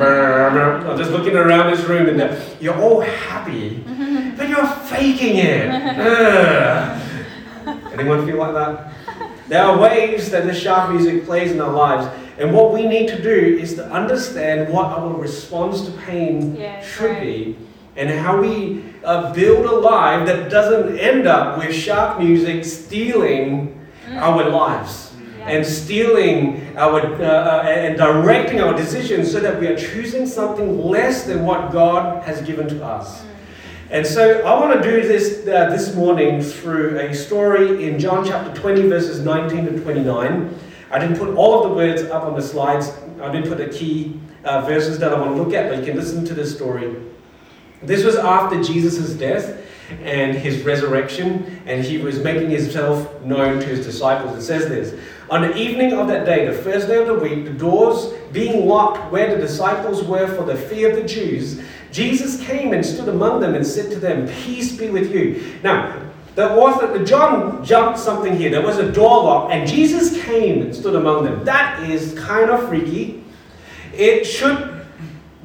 I'm 0.00 0.96
just 0.96 1.10
looking 1.10 1.36
around 1.36 1.70
this 1.70 1.84
room 1.84 2.08
and 2.08 2.42
you're 2.58 2.80
all 2.80 3.02
happy, 3.02 3.84
but 4.34 4.48
you're 4.48 4.66
faking 4.66 5.36
it. 5.36 5.68
Anyone 7.92 8.24
feel 8.26 8.38
like 8.38 8.54
that? 8.54 8.94
There 9.46 9.62
are 9.62 9.78
ways 9.78 10.30
that 10.30 10.46
the 10.46 10.54
shark 10.54 10.90
music 10.90 11.26
plays 11.26 11.52
in 11.52 11.60
our 11.60 11.70
lives, 11.70 12.08
and 12.38 12.54
what 12.54 12.72
we 12.72 12.86
need 12.86 13.08
to 13.08 13.20
do 13.20 13.58
is 13.60 13.74
to 13.74 13.84
understand 13.92 14.72
what 14.72 14.86
our 14.86 15.12
response 15.12 15.82
to 15.84 15.90
pain 15.98 16.56
yeah, 16.56 16.80
should 16.82 17.10
right. 17.10 17.22
be, 17.22 17.58
and 17.96 18.10
how 18.10 18.40
we 18.40 18.84
uh, 19.04 19.32
build 19.32 19.66
a 19.66 19.72
life 19.72 20.26
that 20.26 20.50
doesn't 20.50 20.98
end 20.98 21.26
up 21.26 21.58
with 21.58 21.74
shark 21.74 22.18
music 22.18 22.64
stealing 22.64 23.80
mm. 24.06 24.16
our 24.16 24.48
lives. 24.48 25.10
And 25.42 25.66
stealing 25.66 26.76
our 26.76 27.00
uh, 27.00 27.24
uh, 27.24 27.62
and 27.66 27.96
directing 27.96 28.60
our 28.60 28.74
decisions 28.76 29.32
so 29.32 29.40
that 29.40 29.58
we 29.58 29.66
are 29.66 29.76
choosing 29.76 30.24
something 30.24 30.80
less 30.80 31.24
than 31.24 31.44
what 31.44 31.72
God 31.72 32.22
has 32.22 32.40
given 32.42 32.68
to 32.68 32.84
us. 32.84 33.22
Mm. 33.22 33.26
And 33.92 34.06
so 34.06 34.40
I 34.46 34.58
want 34.58 34.80
to 34.80 34.88
do 34.88 35.06
this 35.06 35.46
uh, 35.46 35.68
this 35.68 35.94
morning 35.94 36.40
through 36.40 36.98
a 36.98 37.12
story 37.12 37.84
in 37.84 37.98
John 37.98 38.24
chapter 38.24 38.54
20, 38.58 38.88
verses 38.88 39.20
19 39.20 39.66
to 39.66 39.80
29. 39.80 40.58
I 40.90 40.98
didn't 40.98 41.18
put 41.18 41.34
all 41.34 41.62
of 41.62 41.68
the 41.68 41.76
words 41.76 42.02
up 42.02 42.22
on 42.22 42.34
the 42.34 42.40
slides. 42.40 42.90
I 43.20 43.30
didn't 43.30 43.48
put 43.48 43.58
the 43.58 43.68
key 43.68 44.18
uh, 44.44 44.62
verses 44.62 44.98
that 45.00 45.12
I 45.12 45.20
want 45.20 45.36
to 45.36 45.42
look 45.42 45.52
at, 45.52 45.68
but 45.68 45.80
you 45.80 45.84
can 45.84 45.96
listen 45.96 46.24
to 46.24 46.32
this 46.34 46.54
story. 46.54 46.96
This 47.82 48.04
was 48.04 48.16
after 48.16 48.62
Jesus' 48.62 49.12
death 49.14 49.58
and 50.02 50.36
his 50.36 50.62
resurrection, 50.62 51.60
and 51.66 51.84
he 51.84 51.98
was 51.98 52.20
making 52.20 52.50
himself 52.50 53.22
known 53.22 53.60
to 53.60 53.66
his 53.66 53.84
disciples. 53.84 54.36
It 54.38 54.42
says 54.42 54.68
this 54.68 54.98
On 55.30 55.42
the 55.42 55.56
evening 55.56 55.92
of 55.92 56.08
that 56.08 56.24
day, 56.24 56.46
the 56.46 56.52
first 56.52 56.88
day 56.88 56.98
of 56.98 57.06
the 57.06 57.14
week, 57.14 57.44
the 57.44 57.52
doors 57.52 58.12
being 58.32 58.66
locked 58.66 59.12
where 59.12 59.34
the 59.34 59.40
disciples 59.40 60.02
were 60.02 60.28
for 60.34 60.44
the 60.44 60.56
fear 60.56 60.90
of 60.90 60.96
the 60.96 61.06
Jews, 61.06 61.60
Jesus 61.90 62.42
came 62.46 62.72
and 62.72 62.84
stood 62.84 63.08
among 63.08 63.40
them 63.40 63.54
and 63.54 63.66
said 63.66 63.90
to 63.90 63.98
them, 63.98 64.26
Peace 64.42 64.76
be 64.76 64.88
with 64.88 65.12
you. 65.14 65.58
Now, 65.62 66.02
the 66.34 66.50
author, 66.56 66.98
the 66.98 67.04
John 67.04 67.62
jumped 67.62 67.98
something 67.98 68.34
here. 68.34 68.48
There 68.48 68.62
was 68.62 68.78
a 68.78 68.90
door 68.90 69.24
lock, 69.24 69.50
and 69.52 69.68
Jesus 69.68 70.22
came 70.24 70.62
and 70.62 70.74
stood 70.74 70.94
among 70.94 71.24
them. 71.24 71.44
That 71.44 71.82
is 71.90 72.18
kind 72.18 72.48
of 72.48 72.66
freaky. 72.68 73.22
It 73.92 74.24
should 74.24 74.71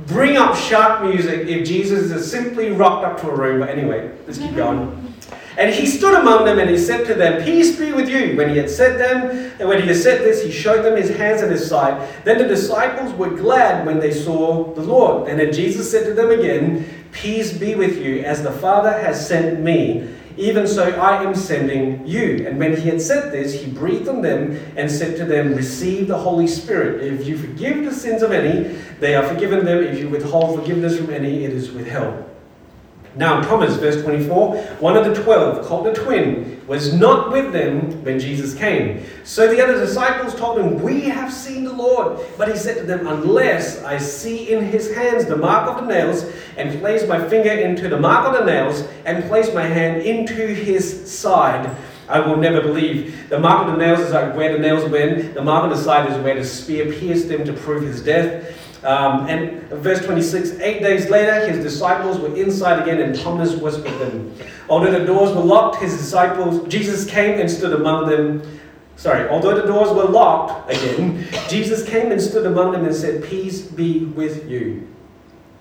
bring 0.07 0.37
up 0.37 0.55
shark 0.55 1.03
music 1.03 1.47
if 1.47 1.67
Jesus 1.67 2.11
is 2.11 2.29
simply 2.29 2.71
rocked 2.71 3.05
up 3.05 3.21
to 3.21 3.29
a 3.29 3.35
room. 3.35 3.59
But 3.59 3.69
anyway, 3.69 4.11
let's 4.25 4.39
keep 4.39 4.55
going. 4.55 5.13
And 5.57 5.73
he 5.73 5.87
stood 5.87 6.13
among 6.13 6.45
them 6.45 6.59
and 6.59 6.69
he 6.69 6.77
said 6.77 7.07
to 7.07 7.15
them, 7.15 7.43
Peace 7.43 7.77
be 7.77 7.91
with 7.91 8.07
you. 8.07 8.37
When 8.37 8.49
he 8.49 8.57
had 8.57 8.69
said 8.69 8.99
them, 8.99 9.51
and 9.59 9.67
when 9.67 9.81
he 9.81 9.87
had 9.87 9.97
said 9.97 10.21
this, 10.21 10.43
he 10.43 10.51
showed 10.51 10.83
them 10.83 10.95
his 10.95 11.09
hands 11.17 11.41
and 11.41 11.51
his 11.51 11.67
side. 11.67 12.07
Then 12.23 12.37
the 12.37 12.47
disciples 12.47 13.11
were 13.13 13.31
glad 13.31 13.85
when 13.85 13.99
they 13.99 14.13
saw 14.13 14.71
the 14.75 14.81
Lord. 14.81 15.27
And 15.27 15.39
then 15.39 15.51
Jesus 15.51 15.89
said 15.89 16.05
to 16.05 16.13
them 16.13 16.29
again, 16.29 16.87
Peace 17.11 17.57
be 17.57 17.73
with 17.73 17.97
you, 17.97 18.19
as 18.19 18.43
the 18.43 18.51
Father 18.51 18.91
has 18.91 19.27
sent 19.27 19.59
me. 19.59 20.07
Even 20.37 20.67
so, 20.67 20.91
I 20.91 21.23
am 21.23 21.33
sending 21.33 22.05
you. 22.05 22.45
And 22.47 22.59
when 22.59 22.79
he 22.79 22.89
had 22.89 23.01
said 23.01 23.31
this, 23.31 23.59
he 23.59 23.71
breathed 23.71 24.07
on 24.07 24.21
them 24.21 24.51
and 24.75 24.89
said 24.89 25.17
to 25.17 25.25
them, 25.25 25.55
Receive 25.55 26.07
the 26.07 26.17
Holy 26.17 26.45
Spirit. 26.45 27.03
If 27.03 27.25
you 27.25 27.35
forgive 27.35 27.83
the 27.83 27.91
sins 27.91 28.21
of 28.21 28.31
any, 28.31 28.77
they 28.99 29.15
are 29.15 29.27
forgiven 29.27 29.65
them. 29.65 29.83
If 29.83 29.99
you 29.99 30.09
withhold 30.09 30.59
forgiveness 30.59 30.97
from 30.97 31.11
any, 31.11 31.43
it 31.45 31.51
is 31.51 31.71
withheld. 31.71 32.23
Now, 33.17 33.41
Thomas, 33.41 33.75
verse 33.77 34.03
24, 34.03 34.57
one 34.79 34.95
of 34.95 35.05
the 35.05 35.23
twelve, 35.23 35.65
called 35.65 35.87
the 35.87 35.93
twin, 35.93 36.61
was 36.67 36.93
not 36.93 37.31
with 37.31 37.51
them 37.51 38.03
when 38.03 38.19
Jesus 38.19 38.53
came. 38.53 39.03
So 39.23 39.47
the 39.47 39.59
other 39.59 39.79
disciples 39.79 40.35
told 40.35 40.59
him, 40.59 40.79
We 40.83 41.01
have 41.01 41.33
seen 41.33 41.63
the 41.63 41.73
Lord. 41.73 42.19
But 42.37 42.49
he 42.49 42.55
said 42.55 42.77
to 42.77 42.83
them, 42.83 43.07
Unless 43.07 43.83
I 43.83 43.97
see 43.97 44.51
in 44.51 44.65
his 44.65 44.93
hands 44.93 45.25
the 45.25 45.35
mark 45.35 45.67
of 45.67 45.87
the 45.87 45.91
nails, 45.91 46.25
and 46.57 46.79
place 46.79 47.07
my 47.07 47.27
finger 47.27 47.49
into 47.49 47.89
the 47.89 47.99
mark 47.99 48.27
of 48.27 48.33
the 48.33 48.45
nails, 48.45 48.83
and 49.05 49.23
place 49.25 49.51
my 49.51 49.63
hand 49.63 50.03
into 50.03 50.53
his 50.53 51.09
side, 51.09 51.75
I 52.07 52.19
will 52.19 52.37
never 52.37 52.61
believe. 52.61 53.29
The 53.29 53.39
mark 53.39 53.67
of 53.67 53.73
the 53.73 53.77
nails 53.77 53.99
is 53.99 54.11
like 54.11 54.35
where 54.35 54.53
the 54.53 54.59
nails 54.59 54.89
went, 54.89 55.33
the 55.33 55.43
mark 55.43 55.63
of 55.63 55.75
the 55.75 55.83
side 55.83 56.11
is 56.11 56.17
where 56.23 56.35
the 56.35 56.45
spear 56.45 56.91
pierced 56.93 57.29
him 57.29 57.45
to 57.45 57.53
prove 57.53 57.83
his 57.83 58.01
death. 58.03 58.53
Um, 58.83 59.27
and 59.27 59.63
verse 59.69 60.05
26 60.05 60.59
Eight 60.59 60.81
days 60.81 61.09
later, 61.09 61.47
his 61.49 61.63
disciples 61.63 62.19
were 62.19 62.35
inside 62.35 62.81
again, 62.81 63.01
and 63.01 63.17
Thomas 63.17 63.55
was 63.55 63.77
with 63.77 63.99
them. 63.99 64.33
Although 64.69 64.91
the 64.91 65.05
doors 65.05 65.35
were 65.35 65.43
locked, 65.43 65.81
his 65.81 65.97
disciples, 65.97 66.67
Jesus 66.67 67.05
came 67.05 67.39
and 67.39 67.49
stood 67.49 67.73
among 67.73 68.09
them. 68.09 68.59
Sorry, 68.95 69.27
although 69.29 69.55
the 69.59 69.67
doors 69.67 69.89
were 69.91 70.11
locked 70.11 70.71
again, 70.71 71.27
Jesus 71.49 71.87
came 71.87 72.11
and 72.11 72.21
stood 72.21 72.45
among 72.45 72.71
them 72.71 72.85
and 72.85 72.95
said, 72.95 73.23
Peace 73.23 73.61
be 73.61 74.05
with 74.05 74.49
you. 74.49 74.87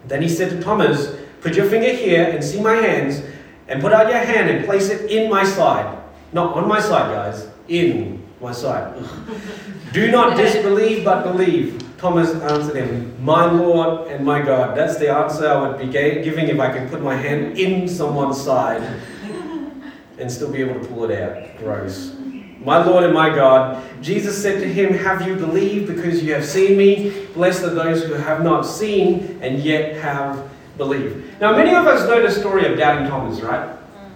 Then 0.07 0.23
he 0.23 0.29
said 0.29 0.51
to 0.51 0.63
Thomas, 0.63 1.17
Put 1.41 1.55
your 1.55 1.69
finger 1.69 1.93
here 1.93 2.25
and 2.25 2.43
see 2.43 2.61
my 2.61 2.75
hands, 2.75 3.23
and 3.69 3.81
put 3.81 3.93
out 3.93 4.09
your 4.09 4.19
hand 4.19 4.51
and 4.51 4.65
place 4.65 4.89
it 4.89 5.11
in 5.11 5.31
my 5.31 5.45
side. 5.45 5.99
Not 6.33 6.55
on 6.55 6.69
my 6.69 6.81
side, 6.81 7.15
guys, 7.15 7.49
in 7.69 8.23
my 8.41 8.53
side. 8.53 9.03
Do 9.93 10.11
not 10.11 10.37
disbelieve, 10.37 11.05
but 11.05 11.23
believe. 11.23 11.86
Thomas 11.99 12.31
answered 12.35 12.77
him, 12.77 13.25
My 13.25 13.51
Lord 13.51 14.09
and 14.09 14.25
my 14.25 14.43
God. 14.43 14.77
That's 14.77 14.99
the 14.99 15.11
answer 15.11 15.49
I 15.49 15.69
would 15.69 15.79
be 15.79 15.87
giving 15.87 16.49
if 16.49 16.61
I 16.61 16.77
could 16.77 16.91
put 16.91 17.03
my 17.03 17.17
hand 17.17 17.59
in 17.59 17.89
someone's 17.89 18.41
side 18.41 18.83
and 20.19 20.31
still 20.31 20.53
be 20.53 20.61
able 20.61 20.81
to 20.81 20.87
pull 20.89 21.11
it 21.11 21.21
out. 21.21 21.59
Gross. 21.59 22.15
My 22.61 22.85
Lord 22.85 23.05
and 23.05 23.15
my 23.15 23.31
God. 23.31 23.83
Jesus 24.03 24.41
said 24.41 24.61
to 24.61 24.69
him, 24.69 24.93
Have 24.93 25.27
you 25.27 25.37
believed 25.37 25.87
because 25.87 26.23
you 26.23 26.35
have 26.35 26.45
seen 26.45 26.77
me? 26.77 27.27
Blessed 27.33 27.63
are 27.63 27.71
those 27.71 28.05
who 28.05 28.15
have 28.15 28.43
not 28.43 28.63
seen 28.63 29.39
and 29.41 29.61
yet 29.61 29.97
have 29.97 30.51
believed. 30.77 31.41
Now, 31.41 31.57
many 31.57 31.75
of 31.75 31.87
us 31.87 32.07
know 32.09 32.21
the 32.21 32.31
story 32.31 32.67
of 32.67 32.79
Doubting 32.79 33.09
Thomas, 33.09 33.41
right? 33.41 33.71
Mm. 33.71 34.11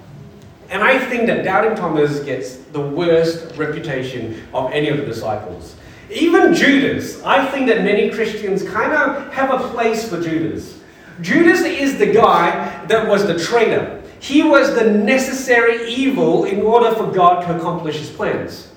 And 0.68 0.82
I 0.82 0.98
think 0.98 1.26
that 1.28 1.44
Doubting 1.44 1.76
Thomas 1.76 2.20
gets 2.20 2.56
the 2.56 2.80
worst 2.80 3.56
reputation 3.56 4.42
of 4.52 4.70
any 4.72 4.88
of 4.88 4.98
the 4.98 5.06
disciples. 5.06 5.76
Even 6.10 6.54
Judas, 6.54 7.22
I 7.22 7.46
think 7.46 7.66
that 7.68 7.84
many 7.84 8.10
Christians 8.10 8.62
kind 8.62 8.92
of 8.92 9.32
have 9.32 9.52
a 9.52 9.68
place 9.68 10.08
for 10.08 10.20
Judas. 10.20 10.80
Judas 11.20 11.60
is 11.60 11.98
the 11.98 12.12
guy 12.12 12.84
that 12.86 13.06
was 13.06 13.26
the 13.26 13.38
traitor. 13.38 14.02
He 14.18 14.42
was 14.42 14.74
the 14.74 14.90
necessary 14.90 15.88
evil 15.88 16.44
in 16.44 16.62
order 16.62 16.94
for 16.94 17.10
God 17.10 17.46
to 17.46 17.56
accomplish 17.56 17.98
his 17.98 18.10
plans. 18.10 18.68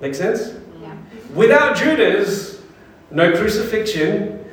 Make 0.00 0.14
sense? 0.14 0.54
Yeah. 0.80 0.96
Without 1.34 1.76
Judas, 1.76 2.62
no 3.10 3.36
crucifixion, 3.36 4.44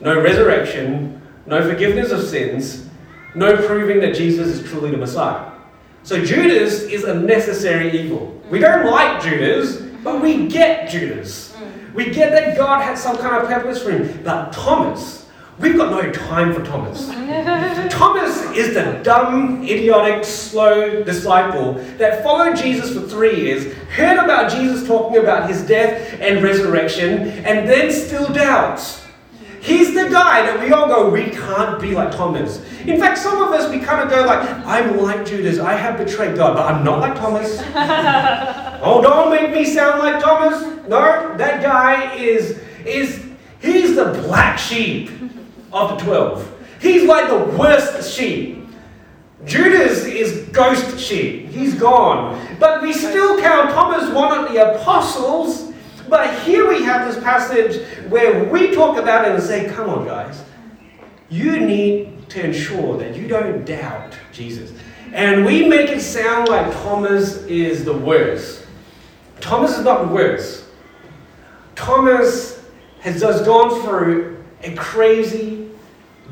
no 0.00 0.20
resurrection, 0.20 1.22
no 1.46 1.68
forgiveness 1.68 2.10
of 2.10 2.22
sins, 2.26 2.88
no 3.34 3.56
proving 3.66 4.00
that 4.00 4.14
Jesus 4.14 4.48
is 4.48 4.68
truly 4.68 4.90
the 4.90 4.96
Messiah. 4.96 5.52
So 6.02 6.22
Judas 6.24 6.82
is 6.82 7.04
a 7.04 7.14
necessary 7.14 7.98
evil. 7.98 8.40
We 8.50 8.58
don't 8.58 8.86
like 8.86 9.22
Judas, 9.22 9.80
but 10.06 10.22
we 10.22 10.46
get 10.46 10.88
Judas. 10.88 11.52
Mm. 11.58 11.92
We 11.94 12.10
get 12.10 12.30
that 12.30 12.56
God 12.56 12.80
had 12.80 12.96
some 12.96 13.16
kind 13.16 13.42
of 13.42 13.48
purpose 13.48 13.82
for 13.82 13.90
him. 13.90 14.22
But 14.22 14.52
Thomas, 14.52 15.26
we've 15.58 15.76
got 15.76 15.90
no 15.90 16.12
time 16.12 16.54
for 16.54 16.64
Thomas. 16.64 17.08
Thomas 17.90 18.40
is 18.56 18.72
the 18.72 19.00
dumb, 19.02 19.64
idiotic, 19.64 20.24
slow 20.24 21.02
disciple 21.02 21.72
that 21.98 22.22
followed 22.22 22.56
Jesus 22.56 22.94
for 22.94 23.00
three 23.00 23.34
years, 23.34 23.74
heard 23.96 24.18
about 24.18 24.48
Jesus 24.48 24.86
talking 24.86 25.16
about 25.16 25.50
his 25.50 25.66
death 25.66 26.20
and 26.20 26.40
resurrection, 26.40 27.22
and 27.44 27.68
then 27.68 27.90
still 27.90 28.32
doubts. 28.32 29.05
He's 29.60 29.94
the 29.94 30.08
guy 30.08 30.46
that 30.46 30.60
we 30.60 30.72
all 30.72 30.86
go, 30.86 31.10
we 31.10 31.30
can't 31.30 31.80
be 31.80 31.92
like 31.92 32.12
Thomas. 32.12 32.58
In 32.86 33.00
fact, 33.00 33.18
some 33.18 33.42
of 33.42 33.52
us, 33.52 33.70
we 33.70 33.80
kind 33.80 34.02
of 34.02 34.10
go 34.10 34.24
like, 34.24 34.48
I'm 34.66 34.98
like 34.98 35.26
Judas, 35.26 35.58
I 35.58 35.74
have 35.74 35.98
betrayed 35.98 36.36
God, 36.36 36.56
but 36.56 36.66
I'm 36.66 36.84
not 36.84 37.00
like 37.00 37.16
Thomas. 37.16 37.60
oh, 38.82 39.00
don't 39.02 39.30
make 39.30 39.50
me 39.52 39.64
sound 39.64 39.98
like 39.98 40.22
Thomas. 40.22 40.62
No, 40.88 41.36
that 41.36 41.62
guy 41.62 42.14
is, 42.14 42.60
is 42.84 43.24
he's 43.60 43.96
the 43.96 44.12
black 44.26 44.58
sheep 44.58 45.10
of 45.72 45.98
the 45.98 46.04
12. 46.04 46.52
He's 46.80 47.04
like 47.04 47.28
the 47.28 47.58
worst 47.58 48.12
sheep. 48.12 48.66
Judas 49.44 50.04
is 50.04 50.48
ghost 50.48 50.98
sheep. 50.98 51.48
He's 51.48 51.74
gone. 51.74 52.56
But 52.58 52.82
we 52.82 52.92
still 52.92 53.40
count 53.40 53.70
Thomas 53.70 54.12
one 54.12 54.36
of 54.36 54.52
the 54.52 54.74
apostles 54.74 55.65
but 56.08 56.38
here 56.40 56.68
we 56.68 56.82
have 56.82 57.12
this 57.12 57.22
passage 57.22 57.82
where 58.08 58.44
we 58.44 58.74
talk 58.74 58.98
about 58.98 59.26
it 59.26 59.34
and 59.34 59.42
say, 59.42 59.68
come 59.70 59.90
on, 59.90 60.04
guys, 60.04 60.42
you 61.28 61.60
need 61.60 62.28
to 62.30 62.44
ensure 62.44 62.96
that 62.98 63.16
you 63.16 63.28
don't 63.28 63.64
doubt 63.64 64.16
Jesus. 64.32 64.72
And 65.12 65.44
we 65.44 65.68
make 65.68 65.90
it 65.90 66.00
sound 66.00 66.48
like 66.48 66.72
Thomas 66.82 67.38
is 67.44 67.84
the 67.84 67.96
worst. 67.96 68.66
Thomas 69.40 69.78
is 69.78 69.84
not 69.84 70.08
the 70.08 70.14
worst. 70.14 70.64
Thomas 71.74 72.64
has 73.00 73.20
just 73.20 73.44
gone 73.44 73.82
through 73.82 74.42
a 74.62 74.74
crazy, 74.74 75.70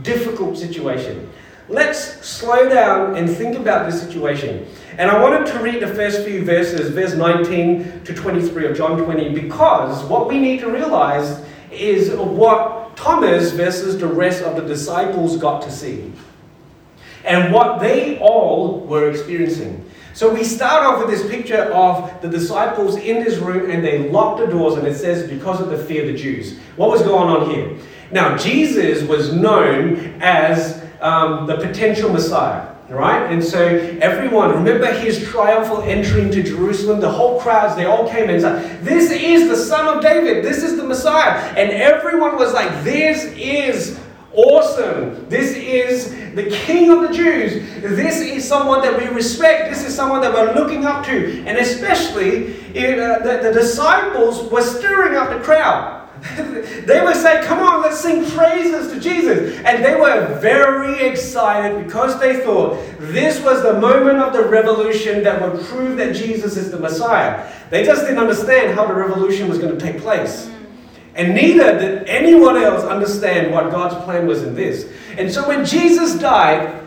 difficult 0.02 0.56
situation. 0.56 1.30
Let's 1.68 2.26
slow 2.26 2.68
down 2.68 3.16
and 3.16 3.30
think 3.30 3.56
about 3.56 3.90
this 3.90 4.00
situation. 4.00 4.66
And 4.96 5.10
I 5.10 5.20
wanted 5.20 5.46
to 5.52 5.58
read 5.58 5.82
the 5.82 5.88
first 5.88 6.24
few 6.24 6.44
verses, 6.44 6.90
verse 6.90 7.14
19 7.14 8.04
to 8.04 8.14
23 8.14 8.66
of 8.66 8.76
John 8.76 8.96
20, 9.02 9.30
because 9.30 10.04
what 10.04 10.28
we 10.28 10.38
need 10.38 10.60
to 10.60 10.70
realize 10.70 11.44
is 11.72 12.14
what 12.14 12.96
Thomas 12.96 13.50
versus 13.50 13.98
the 13.98 14.06
rest 14.06 14.42
of 14.42 14.54
the 14.54 14.62
disciples 14.62 15.36
got 15.36 15.62
to 15.62 15.72
see. 15.72 16.12
And 17.24 17.52
what 17.52 17.80
they 17.80 18.18
all 18.18 18.80
were 18.80 19.10
experiencing. 19.10 19.84
So 20.12 20.32
we 20.32 20.44
start 20.44 20.84
off 20.84 21.04
with 21.04 21.08
this 21.08 21.28
picture 21.28 21.72
of 21.72 22.22
the 22.22 22.28
disciples 22.28 22.94
in 22.96 23.24
this 23.24 23.38
room 23.38 23.68
and 23.68 23.84
they 23.84 24.10
locked 24.10 24.38
the 24.38 24.46
doors, 24.46 24.74
and 24.74 24.86
it 24.86 24.94
says, 24.94 25.28
because 25.28 25.60
of 25.60 25.70
the 25.70 25.78
fear 25.78 26.02
of 26.02 26.08
the 26.12 26.16
Jews. 26.16 26.56
What 26.76 26.90
was 26.90 27.02
going 27.02 27.28
on 27.28 27.50
here? 27.50 27.76
Now, 28.12 28.36
Jesus 28.36 29.02
was 29.08 29.32
known 29.32 29.96
as 30.20 30.84
um, 31.00 31.48
the 31.48 31.56
potential 31.56 32.12
Messiah. 32.12 32.73
Right? 32.88 33.32
And 33.32 33.42
so 33.42 33.64
everyone, 34.02 34.50
remember 34.50 34.92
his 34.92 35.26
triumphal 35.26 35.80
entry 35.82 36.20
into 36.20 36.42
Jerusalem? 36.42 37.00
The 37.00 37.10
whole 37.10 37.40
crowds, 37.40 37.76
they 37.76 37.86
all 37.86 38.08
came 38.08 38.28
and 38.28 38.40
said, 38.40 38.84
This 38.84 39.10
is 39.10 39.48
the 39.48 39.56
Son 39.56 39.96
of 39.96 40.02
David. 40.02 40.44
This 40.44 40.62
is 40.62 40.76
the 40.76 40.84
Messiah. 40.84 41.38
And 41.56 41.70
everyone 41.70 42.36
was 42.36 42.52
like, 42.52 42.84
This 42.84 43.24
is 43.36 43.98
awesome. 44.34 45.28
This 45.30 45.56
is 45.56 46.10
the 46.34 46.50
King 46.50 46.90
of 46.90 47.08
the 47.08 47.14
Jews. 47.14 47.52
This 47.80 48.20
is 48.20 48.46
someone 48.46 48.82
that 48.82 48.98
we 48.98 49.06
respect. 49.06 49.70
This 49.70 49.84
is 49.84 49.94
someone 49.94 50.20
that 50.20 50.34
we're 50.34 50.52
looking 50.52 50.84
up 50.84 51.06
to. 51.06 51.42
And 51.46 51.56
especially, 51.56 52.54
uh, 52.76 53.18
the, 53.20 53.40
the 53.42 53.52
disciples 53.52 54.50
were 54.50 54.62
stirring 54.62 55.16
up 55.16 55.30
the 55.30 55.42
crowd. 55.42 56.03
they 56.86 57.04
would 57.04 57.16
say, 57.16 57.42
Come 57.44 57.58
on, 57.60 57.82
let's 57.82 58.00
sing 58.00 58.24
praises 58.30 58.92
to 58.92 59.00
Jesus. 59.00 59.58
And 59.58 59.84
they 59.84 59.94
were 59.94 60.38
very 60.40 61.06
excited 61.06 61.84
because 61.84 62.18
they 62.18 62.40
thought 62.40 62.82
this 62.98 63.42
was 63.42 63.62
the 63.62 63.78
moment 63.78 64.18
of 64.18 64.32
the 64.32 64.44
revolution 64.48 65.22
that 65.24 65.40
would 65.42 65.62
prove 65.66 65.98
that 65.98 66.14
Jesus 66.14 66.56
is 66.56 66.70
the 66.70 66.78
Messiah. 66.78 67.52
They 67.68 67.84
just 67.84 68.02
didn't 68.02 68.18
understand 68.18 68.74
how 68.74 68.86
the 68.86 68.94
revolution 68.94 69.48
was 69.48 69.58
going 69.58 69.78
to 69.78 69.84
take 69.84 70.00
place. 70.00 70.46
Mm. 70.46 70.66
And 71.16 71.34
neither 71.34 71.78
did 71.78 72.08
anyone 72.08 72.56
else 72.56 72.84
understand 72.84 73.52
what 73.52 73.70
God's 73.70 74.02
plan 74.04 74.26
was 74.26 74.42
in 74.42 74.54
this. 74.54 74.90
And 75.18 75.30
so 75.30 75.46
when 75.46 75.64
Jesus 75.64 76.18
died, 76.18 76.82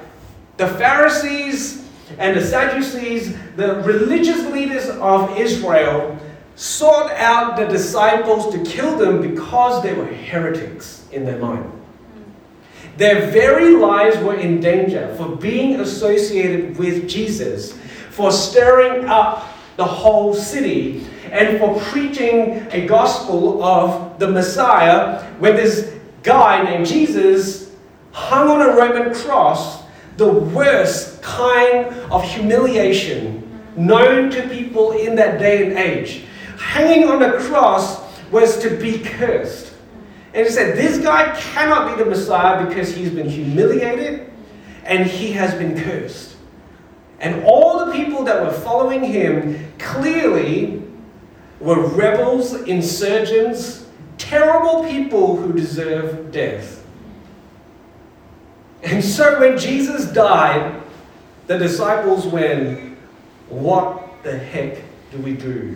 the 0.58 0.68
Pharisees 0.68 1.88
and 2.18 2.36
the 2.36 2.44
Sadducees, 2.44 3.38
the 3.56 3.82
religious 3.84 4.44
leaders 4.48 4.90
of 4.90 5.38
Israel, 5.38 6.20
sought 6.58 7.12
out 7.12 7.56
the 7.56 7.68
disciples 7.68 8.52
to 8.52 8.64
kill 8.64 8.98
them 8.98 9.22
because 9.22 9.84
they 9.84 9.94
were 9.94 10.08
heretics 10.08 11.08
in 11.12 11.24
their 11.24 11.38
mind. 11.38 11.72
Their 12.98 13.30
very 13.30 13.76
lives 13.76 14.18
were 14.18 14.34
in 14.34 14.60
danger 14.60 15.14
for 15.18 15.36
being 15.36 15.80
associated 15.80 16.76
with 16.78 17.08
Jesus, 17.08 17.74
for 18.10 18.32
stirring 18.32 19.06
up 19.06 19.56
the 19.76 19.86
whole 19.86 20.34
city, 20.34 21.06
and 21.32 21.60
for 21.60 21.80
preaching 21.80 22.66
a 22.72 22.88
gospel 22.88 23.64
of 23.64 24.18
the 24.18 24.28
Messiah 24.28 25.24
when 25.38 25.56
this 25.56 25.94
guy 26.24 26.64
named 26.64 26.88
Jesus 26.88 27.72
hung 28.14 28.50
on 28.50 28.62
a 28.62 28.76
Roman 28.76 29.14
cross, 29.14 29.84
the 30.18 30.28
worst 30.28 31.22
kind 31.22 31.86
of 32.12 32.24
humiliation 32.24 33.44
known 33.76 34.32
to 34.32 34.50
people 34.50 34.94
in 34.94 35.14
that 35.18 35.38
day 35.38 35.68
and 35.68 35.78
age 35.78 36.24
hanging 36.58 37.08
on 37.08 37.22
a 37.24 37.40
cross 37.40 38.02
was 38.32 38.60
to 38.60 38.70
be 38.78 39.00
cursed. 39.00 39.74
And 40.34 40.46
he 40.46 40.52
said, 40.52 40.78
This 40.78 41.00
guy 41.00 41.36
cannot 41.40 41.96
be 41.96 42.04
the 42.04 42.10
Messiah 42.10 42.66
because 42.68 42.94
he's 42.94 43.10
been 43.10 43.30
humiliated 43.30 44.32
and 44.84 45.06
he 45.06 45.32
has 45.34 45.54
been 45.56 45.82
cursed. 45.82 46.36
And 47.20 47.44
all 47.44 47.86
the 47.86 47.92
people 47.92 48.24
that 48.26 48.44
were 48.44 48.52
following 48.52 49.04
him 49.04 49.72
clearly 49.80 50.84
were 51.60 51.88
rebels, 51.88 52.54
insurgents, 52.54 53.88
terrible 54.18 54.84
people 54.86 55.36
who 55.36 55.54
deserve 55.54 56.32
death. 56.32 56.86
And 58.84 59.04
so 59.04 59.40
when 59.40 59.58
Jesus 59.58 60.12
died, 60.12 60.82
the 61.48 61.58
disciples 61.58 62.28
went, 62.28 62.98
What 63.50 64.24
the 64.24 64.38
heck 64.38 64.84
do 65.12 65.18
we 65.18 65.34
do? 65.34 65.76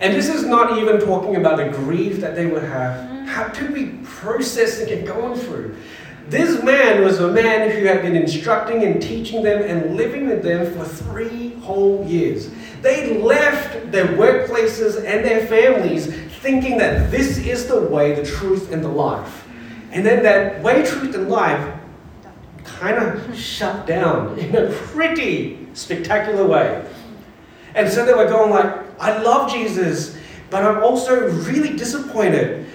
And 0.00 0.14
this 0.14 0.28
is 0.28 0.44
not 0.44 0.78
even 0.78 1.00
talking 1.00 1.36
about 1.36 1.56
the 1.56 1.68
grief 1.68 2.20
that 2.20 2.34
they 2.36 2.46
would 2.46 2.62
have. 2.62 3.00
Mm-hmm. 3.00 3.26
How 3.26 3.48
to 3.48 3.70
be 3.70 3.98
processing 4.04 4.92
and 4.96 5.06
going 5.06 5.38
through. 5.38 5.76
This 6.28 6.62
man 6.62 7.02
was 7.02 7.20
a 7.20 7.32
man 7.32 7.70
who 7.70 7.86
had 7.86 8.02
been 8.02 8.14
instructing 8.14 8.84
and 8.84 9.00
teaching 9.00 9.42
them 9.42 9.62
and 9.62 9.96
living 9.96 10.28
with 10.28 10.42
them 10.42 10.72
for 10.74 10.84
three 10.84 11.54
whole 11.60 12.04
years. 12.04 12.50
They 12.82 13.18
left 13.18 13.90
their 13.90 14.06
workplaces 14.08 14.96
and 14.96 15.24
their 15.24 15.46
families 15.46 16.06
thinking 16.40 16.78
that 16.78 17.10
this 17.10 17.38
is 17.38 17.66
the 17.66 17.80
way, 17.80 18.14
the 18.14 18.24
truth, 18.24 18.72
and 18.72 18.84
the 18.84 18.88
life. 18.88 19.48
And 19.90 20.04
then 20.04 20.22
that 20.22 20.62
way, 20.62 20.84
truth, 20.84 21.14
and 21.14 21.28
life 21.28 21.74
kind 22.64 22.96
of 22.98 23.36
shut 23.36 23.86
down 23.86 24.38
in 24.38 24.54
a 24.54 24.70
pretty 24.70 25.66
spectacular 25.72 26.46
way. 26.46 26.86
And 27.74 27.88
so 27.90 28.04
they 28.04 28.12
were 28.12 28.28
going 28.28 28.50
like, 28.50 28.77
I 29.00 29.18
love 29.22 29.50
Jesus, 29.50 30.16
but 30.50 30.64
I'm 30.64 30.82
also 30.82 31.28
really 31.28 31.76
disappointed. 31.76 32.66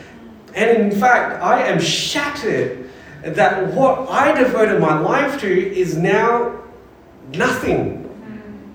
And 0.55 0.91
in 0.91 0.99
fact, 0.99 1.41
I 1.41 1.63
am 1.63 1.79
shattered 1.79 2.89
that 3.23 3.73
what 3.73 4.09
I 4.09 4.37
devoted 4.37 4.79
my 4.79 4.99
life 4.99 5.39
to 5.41 5.47
is 5.47 5.97
now 5.97 6.59
nothing. 7.33 8.03
Mm. 8.03 8.73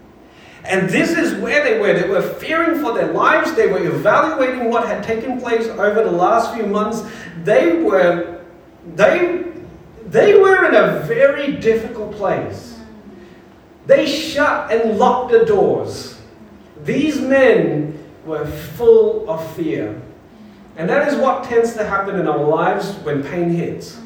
And 0.64 0.90
this 0.90 1.10
is 1.10 1.34
where 1.40 1.62
they 1.62 1.78
were. 1.78 1.98
They 1.98 2.08
were 2.08 2.22
fearing 2.22 2.80
for 2.80 2.94
their 2.94 3.12
lives. 3.12 3.54
They 3.54 3.68
were 3.68 3.84
evaluating 3.84 4.70
what 4.70 4.86
had 4.86 5.04
taken 5.04 5.40
place 5.40 5.66
over 5.66 6.02
the 6.02 6.10
last 6.10 6.54
few 6.54 6.66
months. 6.66 7.02
They 7.44 7.82
were, 7.82 8.42
they, 8.94 9.44
they 10.06 10.38
were 10.38 10.64
in 10.66 10.74
a 10.74 11.00
very 11.00 11.56
difficult 11.56 12.12
place. 12.12 12.78
Mm. 12.78 13.86
They 13.86 14.06
shut 14.06 14.72
and 14.72 14.98
locked 14.98 15.32
the 15.32 15.44
doors. 15.44 16.17
These 16.84 17.20
men 17.20 17.98
were 18.24 18.46
full 18.46 19.28
of 19.28 19.54
fear. 19.56 20.00
And 20.76 20.88
that 20.88 21.08
is 21.08 21.16
what 21.16 21.44
tends 21.44 21.74
to 21.74 21.84
happen 21.84 22.18
in 22.18 22.28
our 22.28 22.44
lives 22.44 22.94
when 22.98 23.22
pain 23.22 23.50
hits. 23.50 23.98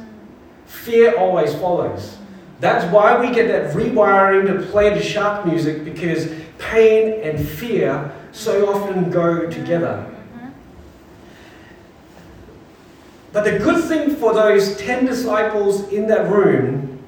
Fear 0.67 1.19
always 1.19 1.55
follows. 1.55 2.17
That's 2.61 2.91
why 2.93 3.21
we 3.21 3.35
get 3.35 3.49
that 3.49 3.75
rewiring 3.75 4.47
to 4.47 4.67
play 4.71 4.95
the 4.95 5.03
shark 5.03 5.45
music 5.45 5.85
because 5.85 6.33
pain 6.59 7.21
and 7.23 7.47
fear 7.47 8.11
so 8.31 8.73
often 8.73 9.11
go 9.11 9.51
together. 9.51 10.09
But 13.33 13.45
the 13.45 13.59
good 13.59 13.85
thing 13.85 14.17
for 14.17 14.33
those 14.33 14.77
10 14.77 15.07
disciples 15.07 15.89
in 15.89 16.07
that 16.09 16.29
room 16.31 17.03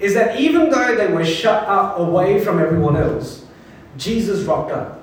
is 0.00 0.14
that 0.14 0.40
even 0.40 0.70
though 0.70 0.96
they 0.96 1.08
were 1.08 1.24
shut 1.24 1.64
up 1.68 1.98
away 1.98 2.42
from 2.42 2.58
everyone 2.58 2.96
else, 2.96 3.41
Jesus 3.96 4.44
rocked 4.44 4.72
up. 4.72 5.00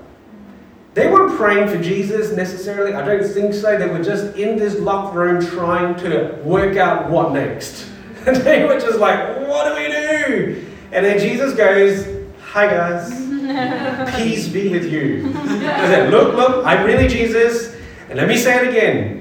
They 0.94 1.10
weren't 1.10 1.38
praying 1.38 1.70
for 1.70 1.82
Jesus 1.82 2.36
necessarily. 2.36 2.94
I 2.94 3.06
don't 3.06 3.24
think 3.24 3.54
so. 3.54 3.78
They 3.78 3.88
were 3.88 4.04
just 4.04 4.36
in 4.36 4.58
this 4.58 4.80
locked 4.80 5.16
room 5.16 5.46
trying 5.46 5.96
to 5.98 6.40
work 6.44 6.78
out 6.78 7.10
what 7.10 7.32
next. 7.32 7.90
And 8.26 8.36
they 8.38 8.66
were 8.66 8.80
just 8.80 9.00
like, 9.00 9.48
what 9.48 9.70
do 9.70 9.76
we 9.76 9.88
do? 9.88 10.66
And 10.92 11.06
then 11.06 11.20
Jesus 11.20 11.54
goes, 11.54 12.18
Hi 12.52 12.66
guys, 12.66 13.12
peace 14.18 14.48
be 14.48 14.70
with 14.70 14.92
you. 14.92 15.32
I 15.36 15.86
said, 15.86 16.10
Look, 16.10 16.36
look, 16.36 16.66
I'm 16.66 16.84
really 16.84 17.08
Jesus. 17.08 17.76
And 18.10 18.18
let 18.18 18.28
me 18.28 18.38
say 18.38 18.58
it 18.58 18.70
again 18.70 19.20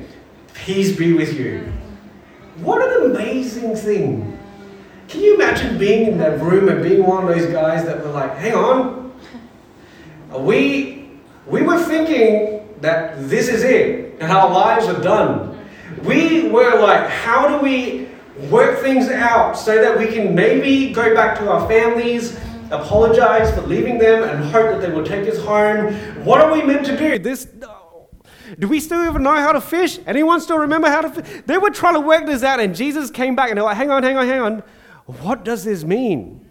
peace 0.68 0.96
be 0.96 1.14
with 1.14 1.38
you. 1.38 1.72
What 2.56 2.82
an 2.82 3.10
amazing 3.10 3.74
thing. 3.76 4.38
Can 5.08 5.22
you 5.22 5.34
imagine 5.34 5.78
being 5.78 6.08
in 6.12 6.18
that 6.18 6.40
room 6.40 6.68
and 6.68 6.82
being 6.82 7.06
one 7.06 7.26
of 7.26 7.34
those 7.34 7.50
guys 7.50 7.86
that 7.86 8.04
were 8.04 8.10
like, 8.10 8.36
hang 8.36 8.54
on, 8.54 8.97
we, 10.36 11.10
we 11.46 11.62
were 11.62 11.82
thinking 11.82 12.76
that 12.80 13.28
this 13.28 13.48
is 13.48 13.62
it, 13.64 14.16
and 14.20 14.30
our 14.30 14.50
lives 14.50 14.86
are 14.86 15.00
done. 15.00 15.58
We 16.04 16.48
were 16.48 16.80
like, 16.80 17.08
how 17.08 17.48
do 17.48 17.64
we 17.64 18.08
work 18.50 18.80
things 18.80 19.08
out 19.08 19.54
so 19.54 19.80
that 19.82 19.98
we 19.98 20.06
can 20.06 20.34
maybe 20.34 20.92
go 20.92 21.14
back 21.14 21.38
to 21.38 21.50
our 21.50 21.66
families, 21.68 22.38
apologize 22.70 23.52
for 23.54 23.62
leaving 23.62 23.98
them, 23.98 24.22
and 24.22 24.44
hope 24.44 24.70
that 24.70 24.80
they 24.80 24.94
will 24.94 25.04
take 25.04 25.28
us 25.28 25.38
home? 25.42 25.94
What 26.24 26.40
are 26.40 26.52
we 26.52 26.62
meant 26.62 26.86
to 26.86 26.96
do? 26.96 27.18
This. 27.18 27.48
Do 28.58 28.66
we 28.66 28.80
still 28.80 29.04
even 29.04 29.22
know 29.22 29.34
how 29.34 29.52
to 29.52 29.60
fish? 29.60 29.98
Anyone 30.06 30.40
still 30.40 30.58
remember 30.58 30.88
how 30.88 31.02
to 31.02 31.10
fish? 31.10 31.42
They 31.46 31.58
were 31.58 31.70
trying 31.70 31.94
to 31.94 32.00
work 32.00 32.26
this 32.26 32.42
out, 32.42 32.60
and 32.60 32.74
Jesus 32.74 33.10
came 33.10 33.34
back 33.36 33.50
and 33.50 33.56
they're 33.56 33.64
like, 33.64 33.76
hang 33.76 33.90
on, 33.90 34.02
hang 34.02 34.16
on, 34.16 34.26
hang 34.26 34.40
on. 34.40 34.62
What 35.06 35.44
does 35.44 35.64
this 35.64 35.84
mean? 35.84 36.47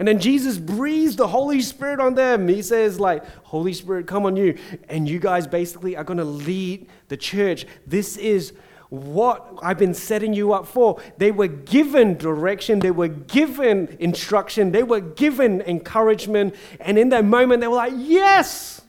And 0.00 0.08
then 0.08 0.18
Jesus 0.18 0.56
breathes 0.56 1.16
the 1.16 1.28
Holy 1.28 1.60
Spirit 1.60 2.00
on 2.00 2.14
them. 2.14 2.48
He 2.48 2.62
says, 2.62 2.98
like, 2.98 3.22
Holy 3.44 3.74
Spirit, 3.74 4.06
come 4.06 4.24
on 4.24 4.34
you. 4.34 4.58
And 4.88 5.06
you 5.06 5.18
guys 5.18 5.46
basically 5.46 5.94
are 5.94 6.04
going 6.04 6.16
to 6.16 6.24
lead 6.24 6.88
the 7.08 7.18
church. 7.18 7.66
This 7.86 8.16
is 8.16 8.54
what 8.88 9.58
I've 9.62 9.76
been 9.76 9.92
setting 9.92 10.32
you 10.32 10.54
up 10.54 10.66
for. 10.66 11.02
They 11.18 11.30
were 11.30 11.48
given 11.48 12.16
direction, 12.16 12.78
they 12.78 12.90
were 12.90 13.08
given 13.08 13.94
instruction, 14.00 14.72
they 14.72 14.84
were 14.84 15.00
given 15.00 15.60
encouragement. 15.60 16.54
And 16.80 16.96
in 16.96 17.10
that 17.10 17.26
moment, 17.26 17.60
they 17.60 17.68
were 17.68 17.76
like, 17.76 17.92
yes. 17.94 18.80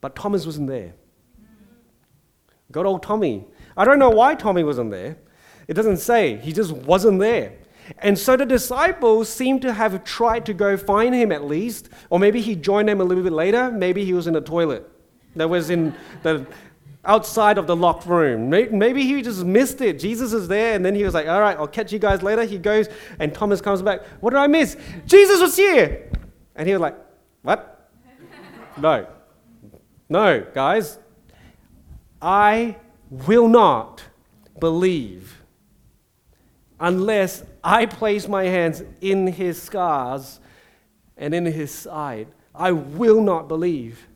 But 0.00 0.14
Thomas 0.14 0.46
wasn't 0.46 0.68
there. 0.68 0.94
Good 2.70 2.86
old 2.86 3.02
Tommy. 3.02 3.44
I 3.76 3.84
don't 3.84 3.98
know 3.98 4.10
why 4.10 4.36
Tommy 4.36 4.62
wasn't 4.62 4.92
there. 4.92 5.18
It 5.66 5.74
doesn't 5.74 5.96
say. 5.96 6.36
He 6.36 6.52
just 6.52 6.70
wasn't 6.70 7.18
there. 7.18 7.54
And 7.98 8.18
so 8.18 8.36
the 8.36 8.46
disciples 8.46 9.28
seem 9.28 9.60
to 9.60 9.72
have 9.72 10.04
tried 10.04 10.46
to 10.46 10.54
go 10.54 10.76
find 10.76 11.14
him 11.14 11.30
at 11.32 11.44
least, 11.44 11.88
or 12.10 12.18
maybe 12.18 12.40
he 12.40 12.54
joined 12.54 12.88
them 12.88 13.00
a 13.00 13.04
little 13.04 13.24
bit 13.24 13.32
later. 13.32 13.70
Maybe 13.70 14.04
he 14.04 14.12
was 14.12 14.26
in 14.26 14.34
the 14.34 14.40
toilet 14.40 14.88
that 15.36 15.48
was 15.48 15.70
in 15.70 15.94
the 16.22 16.46
outside 17.04 17.58
of 17.58 17.66
the 17.66 17.74
locked 17.74 18.06
room. 18.06 18.48
Maybe 18.48 19.02
he 19.04 19.22
just 19.22 19.44
missed 19.44 19.80
it. 19.80 19.98
Jesus 19.98 20.32
is 20.32 20.48
there, 20.48 20.74
and 20.74 20.84
then 20.84 20.94
he 20.94 21.04
was 21.04 21.14
like, 21.14 21.26
All 21.26 21.40
right, 21.40 21.56
I'll 21.56 21.66
catch 21.66 21.92
you 21.92 21.98
guys 21.98 22.22
later. 22.22 22.44
He 22.44 22.58
goes, 22.58 22.88
and 23.18 23.34
Thomas 23.34 23.60
comes 23.60 23.82
back. 23.82 24.04
What 24.20 24.30
did 24.30 24.38
I 24.38 24.46
miss? 24.46 24.76
Jesus 25.06 25.40
was 25.40 25.56
here. 25.56 26.10
And 26.54 26.66
he 26.66 26.74
was 26.74 26.80
like, 26.80 26.96
What? 27.42 27.90
no. 28.76 29.06
No, 30.08 30.46
guys. 30.54 30.98
I 32.20 32.76
will 33.10 33.48
not 33.48 34.02
believe 34.60 35.41
unless 36.82 37.44
I 37.62 37.86
place 37.86 38.26
my 38.26 38.44
hands 38.44 38.82
in 39.00 39.28
his 39.28 39.62
scars 39.62 40.40
and 41.16 41.32
in 41.32 41.46
his 41.46 41.70
side. 41.70 42.26
I 42.54 42.72
will 42.72 43.22
not 43.22 43.46
believe. 43.48 44.08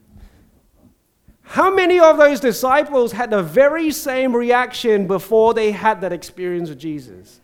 How 1.43 1.73
many 1.73 2.01
of 2.01 2.19
those 2.19 2.41
disciples 2.41 3.13
had 3.13 3.31
the 3.31 3.43
very 3.43 3.93
same 3.93 4.35
reaction 4.35 5.07
before 5.07 5.55
they 5.55 5.71
had 5.71 6.01
that 6.01 6.13
experience 6.13 6.69
with 6.69 6.81
Jesus? 6.81 7.41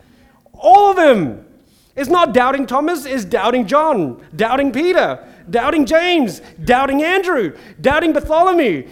All 0.52 0.90
of 0.90 0.96
them. 0.96 1.46
It's 1.94 2.10
not 2.10 2.34
doubting 2.34 2.66
Thomas, 2.66 3.04
it's 3.04 3.24
doubting 3.24 3.66
John, 3.66 4.20
doubting 4.34 4.72
Peter, 4.72 5.24
doubting 5.48 5.86
James, 5.86 6.40
doubting 6.64 7.02
Andrew, 7.02 7.56
doubting 7.80 8.12
Bartholomew. 8.12 8.88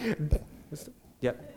Yep. 1.22 1.56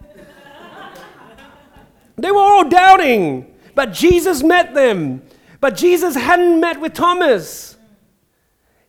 they 2.17 2.31
were 2.31 2.39
all 2.39 2.67
doubting, 2.67 3.52
but 3.75 3.93
Jesus 3.93 4.43
met 4.43 4.73
them. 4.73 5.21
But 5.59 5.77
Jesus 5.77 6.15
hadn't 6.15 6.59
met 6.59 6.81
with 6.81 6.93
Thomas. 6.93 7.77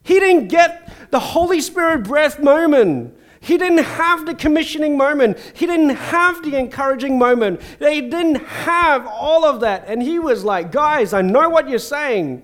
He 0.03 0.19
didn't 0.19 0.49
get 0.49 1.09
the 1.09 1.19
Holy 1.19 1.61
Spirit 1.61 2.03
breath 2.03 2.41
moment. 2.41 3.17
He 3.39 3.57
didn't 3.57 3.83
have 3.83 4.25
the 4.25 4.33
commissioning 4.33 4.97
moment. 4.97 5.37
He 5.53 5.67
didn't 5.67 5.95
have 5.95 6.43
the 6.43 6.57
encouraging 6.57 7.17
moment. 7.17 7.61
They 7.79 8.01
didn't 8.01 8.43
have 8.43 9.07
all 9.07 9.45
of 9.45 9.61
that. 9.61 9.85
And 9.87 10.01
he 10.01 10.19
was 10.19 10.43
like, 10.43 10.71
Guys, 10.71 11.13
I 11.13 11.21
know 11.21 11.47
what 11.49 11.69
you're 11.69 11.79
saying. 11.79 12.43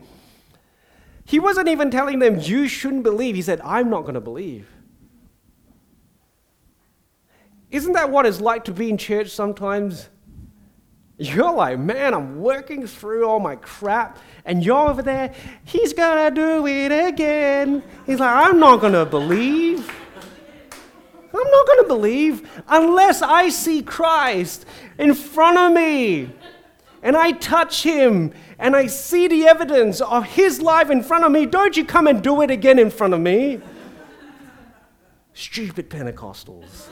He 1.25 1.39
wasn't 1.39 1.67
even 1.67 1.91
telling 1.91 2.19
them, 2.19 2.39
You 2.39 2.67
shouldn't 2.67 3.03
believe. 3.03 3.35
He 3.35 3.41
said, 3.41 3.61
I'm 3.61 3.89
not 3.89 4.01
going 4.03 4.13
to 4.13 4.21
believe. 4.21 4.67
Isn't 7.71 7.93
that 7.93 8.11
what 8.11 8.25
it's 8.25 8.39
like 8.39 8.65
to 8.65 8.71
be 8.71 8.89
in 8.89 8.97
church 8.97 9.29
sometimes? 9.29 10.09
You're 11.21 11.53
like, 11.53 11.77
man, 11.77 12.15
I'm 12.15 12.41
working 12.41 12.87
through 12.87 13.27
all 13.27 13.39
my 13.39 13.55
crap, 13.57 14.17
and 14.43 14.65
you're 14.65 14.89
over 14.89 15.03
there, 15.03 15.35
he's 15.63 15.93
gonna 15.93 16.31
do 16.31 16.65
it 16.65 16.91
again. 16.91 17.83
He's 18.07 18.19
like, 18.19 18.47
I'm 18.47 18.59
not 18.59 18.81
gonna 18.81 19.05
believe. 19.05 19.87
I'm 21.33 21.51
not 21.51 21.67
to 21.77 21.85
believe 21.87 22.49
unless 22.67 23.21
I 23.21 23.49
see 23.49 23.83
Christ 23.83 24.65
in 24.97 25.13
front 25.13 25.57
of 25.59 25.71
me 25.71 26.29
and 27.03 27.15
I 27.15 27.33
touch 27.33 27.83
him 27.83 28.33
and 28.59 28.75
I 28.75 28.87
see 28.87 29.27
the 29.27 29.47
evidence 29.47 30.01
of 30.01 30.25
his 30.25 30.59
life 30.59 30.89
in 30.89 31.03
front 31.03 31.23
of 31.23 31.31
me. 31.31 31.45
Don't 31.45 31.77
you 31.77 31.85
come 31.85 32.07
and 32.07 32.21
do 32.21 32.41
it 32.41 32.51
again 32.51 32.79
in 32.79 32.89
front 32.89 33.13
of 33.13 33.21
me. 33.21 33.61
Stupid 35.33 35.89
Pentecostals. 35.89 36.89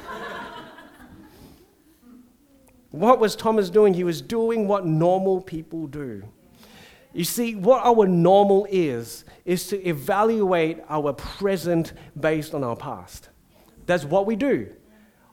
What 2.92 3.20
was 3.20 3.36
Thomas 3.36 3.70
doing? 3.70 3.94
He 3.94 4.04
was 4.04 4.22
doing 4.22 4.68
what 4.68 4.86
normal 4.86 5.42
people 5.42 5.88
do. 5.88 6.24
You 7.14 7.24
see, 7.24 7.56
what 7.56 7.84
our 7.86 8.08
normal 8.08 8.68
is, 8.70 9.26
is 9.46 9.68
to 9.68 9.88
evaluate 9.88 10.80
our 10.90 11.14
present 11.14 11.94
based 12.20 12.54
on 12.54 12.64
our 12.64 12.76
past. 12.76 13.30
That's 13.86 14.06
what 14.06 14.26
we 14.26 14.36
do. 14.36 14.70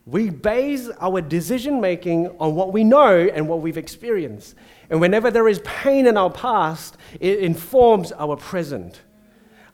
We 0.06 0.30
base 0.30 0.88
our 1.00 1.20
decision 1.20 1.80
making 1.80 2.28
on 2.38 2.54
what 2.54 2.72
we 2.72 2.84
know 2.84 3.26
and 3.26 3.48
what 3.48 3.60
we've 3.60 3.76
experienced. 3.76 4.54
And 4.88 5.00
whenever 5.00 5.30
there 5.30 5.48
is 5.48 5.58
pain 5.64 6.06
in 6.06 6.16
our 6.16 6.30
past, 6.30 6.96
it 7.20 7.40
informs 7.40 8.12
our 8.12 8.36
present. 8.36 9.00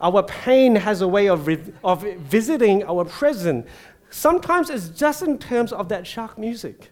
Our 0.01 0.23
pain 0.23 0.75
has 0.75 1.03
a 1.03 1.09
way 1.09 1.29
of, 1.29 1.49
of 1.85 2.03
visiting 2.03 2.83
our 2.85 3.05
present. 3.05 3.67
Sometimes 4.11 4.71
it's 4.71 4.89
just 4.89 5.23
in 5.23 5.39
terms 5.39 5.73
of 5.73 5.89
that 5.91 6.07
shark 6.07 6.39
music. 6.39 6.92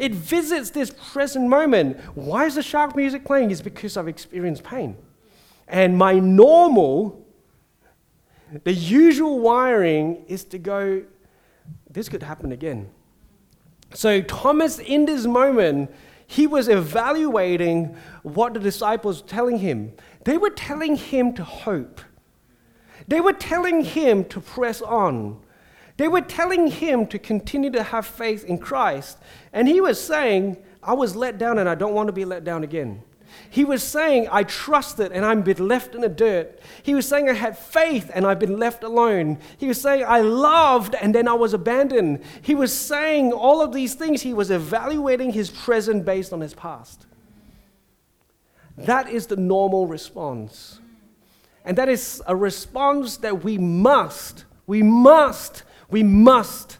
It 0.00 0.14
visits 0.14 0.70
this 0.70 0.90
present 1.12 1.46
moment. 1.46 2.00
Why 2.14 2.46
is 2.46 2.54
the 2.54 2.62
shark 2.62 2.96
music 2.96 3.22
playing? 3.22 3.50
It's 3.50 3.60
because 3.60 3.98
I've 3.98 4.08
experienced 4.08 4.64
pain. 4.64 4.96
And 5.68 5.98
my 5.98 6.18
normal, 6.18 7.22
the 8.64 8.72
usual 8.72 9.40
wiring 9.40 10.24
is 10.26 10.42
to 10.44 10.58
go, 10.58 11.04
this 11.90 12.08
could 12.08 12.22
happen 12.22 12.50
again. 12.50 12.88
So, 13.92 14.22
Thomas, 14.22 14.78
in 14.78 15.04
this 15.04 15.26
moment, 15.26 15.90
he 16.26 16.46
was 16.46 16.70
evaluating 16.70 17.94
what 18.22 18.54
the 18.54 18.60
disciples 18.60 19.20
were 19.20 19.28
telling 19.28 19.58
him. 19.58 19.92
They 20.24 20.38
were 20.38 20.50
telling 20.50 20.96
him 20.96 21.34
to 21.34 21.44
hope, 21.44 22.00
they 23.06 23.20
were 23.20 23.34
telling 23.34 23.84
him 23.84 24.24
to 24.26 24.40
press 24.40 24.80
on. 24.80 25.42
They 26.00 26.08
were 26.08 26.22
telling 26.22 26.68
him 26.68 27.06
to 27.08 27.18
continue 27.18 27.70
to 27.72 27.82
have 27.82 28.06
faith 28.06 28.46
in 28.46 28.56
Christ. 28.56 29.18
And 29.52 29.68
he 29.68 29.82
was 29.82 30.00
saying, 30.00 30.56
I 30.82 30.94
was 30.94 31.14
let 31.14 31.36
down 31.36 31.58
and 31.58 31.68
I 31.68 31.74
don't 31.74 31.92
want 31.92 32.06
to 32.06 32.12
be 32.14 32.24
let 32.24 32.42
down 32.42 32.64
again. 32.64 33.02
He 33.50 33.66
was 33.66 33.82
saying, 33.82 34.26
I 34.32 34.44
trusted 34.44 35.12
and 35.12 35.26
I've 35.26 35.44
been 35.44 35.68
left 35.68 35.94
in 35.94 36.00
the 36.00 36.08
dirt. 36.08 36.58
He 36.82 36.94
was 36.94 37.06
saying, 37.06 37.28
I 37.28 37.34
had 37.34 37.58
faith 37.58 38.10
and 38.14 38.26
I've 38.26 38.38
been 38.38 38.58
left 38.58 38.82
alone. 38.82 39.40
He 39.58 39.66
was 39.66 39.78
saying, 39.78 40.02
I 40.08 40.20
loved 40.20 40.94
and 40.94 41.14
then 41.14 41.28
I 41.28 41.34
was 41.34 41.52
abandoned. 41.52 42.20
He 42.40 42.54
was 42.54 42.74
saying 42.74 43.34
all 43.34 43.60
of 43.60 43.74
these 43.74 43.92
things. 43.92 44.22
He 44.22 44.32
was 44.32 44.50
evaluating 44.50 45.34
his 45.34 45.50
present 45.50 46.06
based 46.06 46.32
on 46.32 46.40
his 46.40 46.54
past. 46.54 47.04
That 48.78 49.10
is 49.10 49.26
the 49.26 49.36
normal 49.36 49.86
response. 49.86 50.80
And 51.62 51.76
that 51.76 51.90
is 51.90 52.22
a 52.26 52.34
response 52.34 53.18
that 53.18 53.44
we 53.44 53.58
must, 53.58 54.46
we 54.66 54.82
must 54.82 55.64
We 55.90 56.02
must 56.02 56.78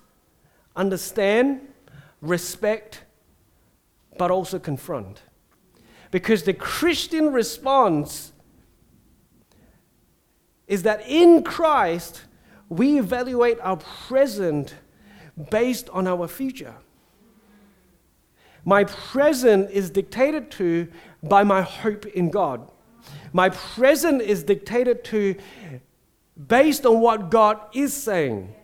understand, 0.76 1.60
respect, 2.20 3.04
but 4.18 4.30
also 4.30 4.58
confront. 4.58 5.22
Because 6.10 6.42
the 6.42 6.54
Christian 6.54 7.32
response 7.32 8.32
is 10.66 10.82
that 10.84 11.02
in 11.08 11.42
Christ, 11.42 12.22
we 12.68 12.98
evaluate 12.98 13.58
our 13.60 13.76
present 13.76 14.74
based 15.50 15.88
on 15.90 16.06
our 16.06 16.28
future. 16.28 16.74
My 18.64 18.84
present 18.84 19.70
is 19.70 19.90
dictated 19.90 20.50
to 20.52 20.88
by 21.22 21.44
my 21.44 21.62
hope 21.62 22.06
in 22.06 22.30
God. 22.30 22.70
My 23.32 23.48
present 23.48 24.22
is 24.22 24.42
dictated 24.42 25.02
to 25.04 25.34
based 26.46 26.84
on 26.86 27.00
what 27.00 27.30
God 27.30 27.58
is 27.74 27.94
saying. 27.94 28.54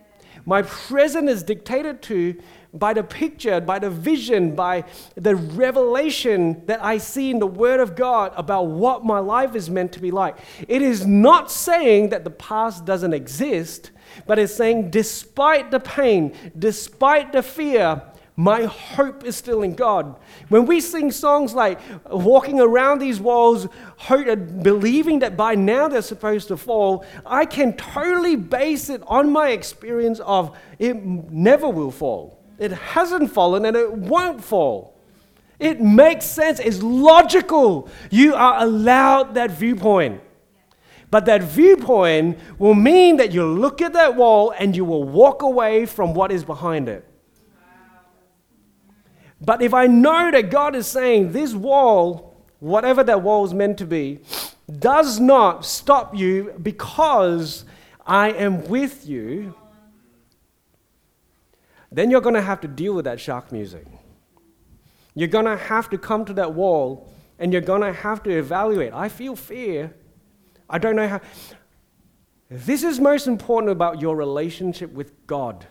My 0.46 0.62
present 0.62 1.28
is 1.28 1.42
dictated 1.42 2.02
to 2.02 2.40
by 2.72 2.94
the 2.94 3.02
picture, 3.02 3.60
by 3.60 3.80
the 3.80 3.90
vision, 3.90 4.54
by 4.54 4.84
the 5.16 5.34
revelation 5.34 6.64
that 6.66 6.82
I 6.84 6.98
see 6.98 7.30
in 7.30 7.40
the 7.40 7.46
Word 7.46 7.80
of 7.80 7.96
God 7.96 8.32
about 8.36 8.68
what 8.68 9.04
my 9.04 9.18
life 9.18 9.56
is 9.56 9.68
meant 9.68 9.92
to 9.92 10.00
be 10.00 10.12
like. 10.12 10.38
It 10.68 10.82
is 10.82 11.04
not 11.04 11.50
saying 11.50 12.10
that 12.10 12.22
the 12.22 12.30
past 12.30 12.84
doesn't 12.84 13.12
exist, 13.12 13.90
but 14.26 14.38
it's 14.38 14.54
saying, 14.54 14.90
despite 14.90 15.72
the 15.72 15.80
pain, 15.80 16.32
despite 16.56 17.32
the 17.32 17.42
fear, 17.42 18.02
my 18.36 18.64
hope 18.64 19.24
is 19.24 19.34
still 19.34 19.62
in 19.62 19.74
God. 19.74 20.14
When 20.50 20.66
we 20.66 20.80
sing 20.82 21.10
songs 21.10 21.54
like 21.54 21.80
walking 22.10 22.60
around 22.60 22.98
these 22.98 23.18
walls, 23.18 23.66
believing 24.08 25.20
that 25.20 25.38
by 25.38 25.54
now 25.54 25.88
they're 25.88 26.02
supposed 26.02 26.48
to 26.48 26.58
fall, 26.58 27.06
I 27.24 27.46
can 27.46 27.74
totally 27.78 28.36
base 28.36 28.90
it 28.90 29.02
on 29.06 29.32
my 29.32 29.50
experience 29.50 30.20
of 30.20 30.56
it 30.78 31.02
never 31.02 31.66
will 31.68 31.90
fall. 31.90 32.38
It 32.58 32.72
hasn't 32.72 33.32
fallen 33.32 33.64
and 33.64 33.74
it 33.74 33.90
won't 33.90 34.44
fall. 34.44 34.94
It 35.58 35.80
makes 35.80 36.26
sense, 36.26 36.60
it's 36.60 36.82
logical. 36.82 37.88
You 38.10 38.34
are 38.34 38.62
allowed 38.62 39.34
that 39.34 39.50
viewpoint. 39.52 40.20
But 41.10 41.24
that 41.26 41.42
viewpoint 41.42 42.38
will 42.58 42.74
mean 42.74 43.16
that 43.16 43.32
you 43.32 43.46
look 43.46 43.80
at 43.80 43.94
that 43.94 44.16
wall 44.16 44.52
and 44.58 44.76
you 44.76 44.84
will 44.84 45.04
walk 45.04 45.40
away 45.40 45.86
from 45.86 46.12
what 46.12 46.30
is 46.30 46.44
behind 46.44 46.90
it. 46.90 47.06
But 49.40 49.62
if 49.62 49.74
I 49.74 49.86
know 49.86 50.30
that 50.30 50.50
God 50.50 50.74
is 50.74 50.86
saying 50.86 51.32
this 51.32 51.54
wall, 51.54 52.44
whatever 52.58 53.04
that 53.04 53.22
wall 53.22 53.44
is 53.44 53.52
meant 53.52 53.78
to 53.78 53.86
be, 53.86 54.20
does 54.78 55.20
not 55.20 55.64
stop 55.64 56.16
you 56.16 56.54
because 56.62 57.64
I 58.06 58.30
am 58.32 58.66
with 58.68 59.06
you, 59.06 59.54
then 61.92 62.10
you're 62.10 62.20
going 62.20 62.34
to 62.34 62.42
have 62.42 62.60
to 62.62 62.68
deal 62.68 62.94
with 62.94 63.04
that 63.04 63.20
shark 63.20 63.52
music. 63.52 63.86
You're 65.14 65.28
going 65.28 65.44
to 65.44 65.56
have 65.56 65.88
to 65.90 65.98
come 65.98 66.24
to 66.24 66.32
that 66.34 66.54
wall 66.54 67.08
and 67.38 67.52
you're 67.52 67.62
going 67.62 67.82
to 67.82 67.92
have 67.92 68.22
to 68.24 68.30
evaluate. 68.30 68.92
I 68.92 69.08
feel 69.08 69.36
fear. 69.36 69.94
I 70.68 70.78
don't 70.78 70.96
know 70.96 71.08
how. 71.08 71.20
This 72.50 72.82
is 72.82 73.00
most 73.00 73.26
important 73.26 73.72
about 73.72 74.00
your 74.00 74.16
relationship 74.16 74.92
with 74.92 75.26
God. 75.26 75.66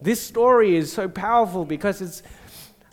This 0.00 0.20
story 0.20 0.76
is 0.76 0.92
so 0.92 1.08
powerful 1.08 1.64
because 1.64 2.02
it's 2.02 2.22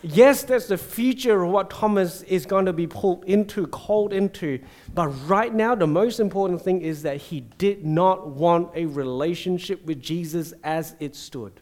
Yes, 0.06 0.44
that's 0.44 0.68
the 0.68 0.78
future 0.78 1.44
of 1.44 1.52
what 1.52 1.70
Thomas 1.70 2.24
is 2.24 2.46
going 2.46 2.66
to 2.66 2.74
be 2.74 2.88
pulled 2.88 3.24
into, 3.24 3.66
called 3.68 4.12
into. 4.12 4.60
But 4.94 5.08
right 5.08 5.54
now, 5.54 5.76
the 5.76 5.88
most 5.88 6.20
important 6.20 6.62
thing 6.62 6.82
is 6.82 7.04
that 7.04 7.18
he 7.18 7.40
did 7.40 7.86
not 7.86 8.28
want 8.28 8.72
a 8.76 8.86
relationship 8.86 9.86
with 9.86 10.02
Jesus 10.02 10.54
as 10.62 10.98
it 11.00 11.16
stood. 11.16 11.62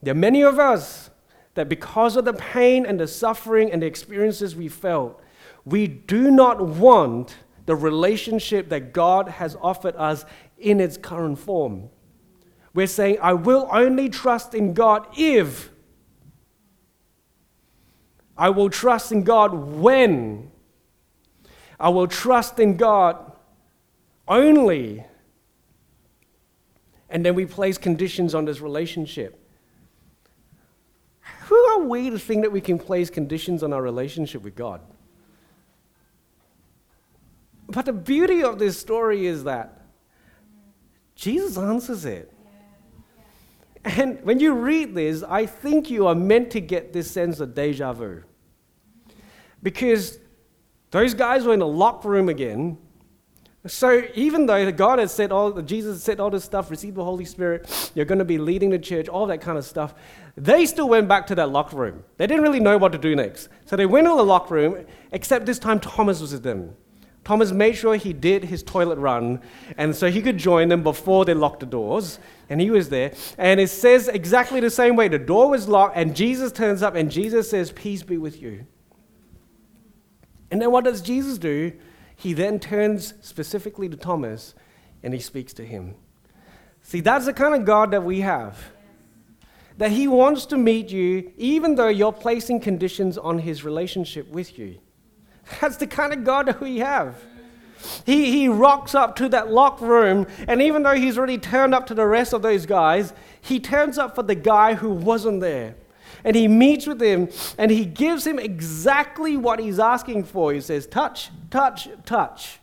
There 0.00 0.12
are 0.12 0.16
many 0.16 0.42
of 0.42 0.60
us 0.60 1.10
that 1.54 1.68
because 1.68 2.16
of 2.16 2.24
the 2.24 2.34
pain 2.34 2.86
and 2.86 3.00
the 3.00 3.08
suffering 3.08 3.72
and 3.72 3.82
the 3.82 3.86
experiences 3.86 4.54
we 4.54 4.68
felt, 4.68 5.20
we 5.64 5.88
do 5.88 6.30
not 6.30 6.64
want 6.64 7.34
the 7.64 7.74
relationship 7.74 8.68
that 8.68 8.92
God 8.92 9.26
has 9.26 9.56
offered 9.60 9.96
us 9.96 10.24
in 10.58 10.78
its 10.80 10.96
current 10.96 11.40
form. 11.40 11.90
We're 12.72 12.86
saying, 12.86 13.18
I 13.20 13.32
will 13.32 13.68
only 13.72 14.08
trust 14.08 14.54
in 14.54 14.74
God 14.74 15.08
if 15.16 15.70
I 18.36 18.50
will 18.50 18.70
trust 18.70 19.12
in 19.12 19.22
God 19.22 19.54
when. 19.54 20.50
I 21.78 21.88
will 21.88 22.06
trust 22.06 22.58
in 22.58 22.76
God 22.76 23.32
only. 24.28 25.04
And 27.08 27.24
then 27.24 27.34
we 27.34 27.46
place 27.46 27.78
conditions 27.78 28.34
on 28.34 28.44
this 28.44 28.60
relationship. 28.60 29.42
Who 31.42 31.56
are 31.56 31.80
we 31.80 32.10
to 32.10 32.18
think 32.18 32.42
that 32.42 32.50
we 32.50 32.60
can 32.60 32.78
place 32.78 33.08
conditions 33.08 33.62
on 33.62 33.72
our 33.72 33.82
relationship 33.82 34.42
with 34.42 34.56
God? 34.56 34.80
But 37.68 37.84
the 37.84 37.92
beauty 37.92 38.42
of 38.42 38.58
this 38.58 38.78
story 38.78 39.26
is 39.26 39.44
that 39.44 39.80
Jesus 41.14 41.56
answers 41.56 42.04
it. 42.04 42.32
And 43.86 44.20
when 44.24 44.40
you 44.40 44.52
read 44.52 44.96
this, 44.96 45.22
I 45.22 45.46
think 45.46 45.90
you 45.90 46.08
are 46.08 46.14
meant 46.14 46.50
to 46.50 46.60
get 46.60 46.92
this 46.92 47.08
sense 47.08 47.38
of 47.38 47.54
deja 47.54 47.92
vu. 47.92 48.24
Because 49.62 50.18
those 50.90 51.14
guys 51.14 51.44
were 51.44 51.54
in 51.54 51.62
a 51.62 51.66
locked 51.66 52.04
room 52.04 52.28
again. 52.28 52.78
So 53.66 54.02
even 54.14 54.46
though 54.46 54.72
God 54.72 54.98
has 54.98 55.14
said 55.14 55.30
all, 55.30 55.62
Jesus 55.62 56.02
said 56.02 56.18
all 56.18 56.30
this 56.30 56.44
stuff, 56.44 56.68
receive 56.70 56.96
the 56.96 57.04
Holy 57.04 57.24
Spirit, 57.24 57.92
you're 57.94 58.04
going 58.04 58.18
to 58.18 58.24
be 58.24 58.38
leading 58.38 58.70
the 58.70 58.78
church, 58.78 59.08
all 59.08 59.26
that 59.26 59.40
kind 59.40 59.56
of 59.56 59.64
stuff, 59.64 59.94
they 60.36 60.66
still 60.66 60.88
went 60.88 61.06
back 61.06 61.26
to 61.28 61.36
that 61.36 61.50
locked 61.50 61.72
room. 61.72 62.02
They 62.16 62.26
didn't 62.26 62.42
really 62.42 62.60
know 62.60 62.78
what 62.78 62.90
to 62.92 62.98
do 62.98 63.14
next. 63.14 63.48
So 63.66 63.76
they 63.76 63.86
went 63.86 64.06
to 64.06 64.16
the 64.16 64.24
locked 64.24 64.50
room, 64.50 64.84
except 65.12 65.46
this 65.46 65.60
time 65.60 65.78
Thomas 65.78 66.20
was 66.20 66.32
with 66.32 66.42
them. 66.42 66.74
Thomas 67.26 67.50
made 67.50 67.72
sure 67.72 67.96
he 67.96 68.12
did 68.12 68.44
his 68.44 68.62
toilet 68.62 69.00
run, 69.00 69.40
and 69.76 69.96
so 69.96 70.08
he 70.08 70.22
could 70.22 70.38
join 70.38 70.68
them 70.68 70.84
before 70.84 71.24
they 71.24 71.34
locked 71.34 71.58
the 71.58 71.66
doors. 71.66 72.20
And 72.48 72.60
he 72.60 72.70
was 72.70 72.88
there. 72.88 73.14
And 73.36 73.58
it 73.58 73.68
says 73.68 74.06
exactly 74.06 74.60
the 74.60 74.70
same 74.70 74.94
way. 74.94 75.08
The 75.08 75.18
door 75.18 75.50
was 75.50 75.66
locked, 75.66 75.96
and 75.96 76.14
Jesus 76.14 76.52
turns 76.52 76.84
up, 76.84 76.94
and 76.94 77.10
Jesus 77.10 77.50
says, 77.50 77.72
Peace 77.72 78.04
be 78.04 78.16
with 78.16 78.40
you. 78.40 78.64
And 80.52 80.62
then 80.62 80.70
what 80.70 80.84
does 80.84 81.00
Jesus 81.00 81.36
do? 81.36 81.72
He 82.14 82.32
then 82.32 82.60
turns 82.60 83.14
specifically 83.22 83.88
to 83.88 83.96
Thomas 83.96 84.54
and 85.02 85.12
he 85.12 85.18
speaks 85.18 85.52
to 85.54 85.66
him. 85.66 85.96
See, 86.82 87.00
that's 87.00 87.26
the 87.26 87.32
kind 87.32 87.54
of 87.54 87.64
God 87.64 87.90
that 87.90 88.04
we 88.04 88.20
have. 88.20 88.70
That 89.78 89.90
he 89.90 90.06
wants 90.06 90.46
to 90.46 90.56
meet 90.56 90.90
you 90.90 91.32
even 91.36 91.74
though 91.74 91.88
you're 91.88 92.12
placing 92.12 92.60
conditions 92.60 93.18
on 93.18 93.40
his 93.40 93.64
relationship 93.64 94.28
with 94.28 94.56
you. 94.56 94.78
That's 95.60 95.76
the 95.76 95.86
kind 95.86 96.12
of 96.12 96.24
God 96.24 96.60
we 96.60 96.78
have. 96.78 97.16
He, 98.04 98.32
he 98.32 98.48
rocks 98.48 98.94
up 98.94 99.16
to 99.16 99.28
that 99.28 99.50
locked 99.50 99.80
room, 99.80 100.26
and 100.48 100.60
even 100.62 100.82
though 100.82 100.94
he's 100.94 101.18
already 101.18 101.38
turned 101.38 101.74
up 101.74 101.86
to 101.86 101.94
the 101.94 102.06
rest 102.06 102.32
of 102.32 102.42
those 102.42 102.66
guys, 102.66 103.12
he 103.40 103.60
turns 103.60 103.98
up 103.98 104.14
for 104.14 104.22
the 104.22 104.34
guy 104.34 104.74
who 104.74 104.90
wasn't 104.90 105.40
there. 105.40 105.76
And 106.24 106.34
he 106.34 106.48
meets 106.48 106.86
with 106.86 107.00
him, 107.00 107.28
and 107.58 107.70
he 107.70 107.84
gives 107.84 108.26
him 108.26 108.38
exactly 108.38 109.36
what 109.36 109.60
he's 109.60 109.78
asking 109.78 110.24
for. 110.24 110.52
He 110.52 110.60
says, 110.60 110.86
Touch, 110.86 111.30
touch, 111.50 111.88
touch. 112.04 112.58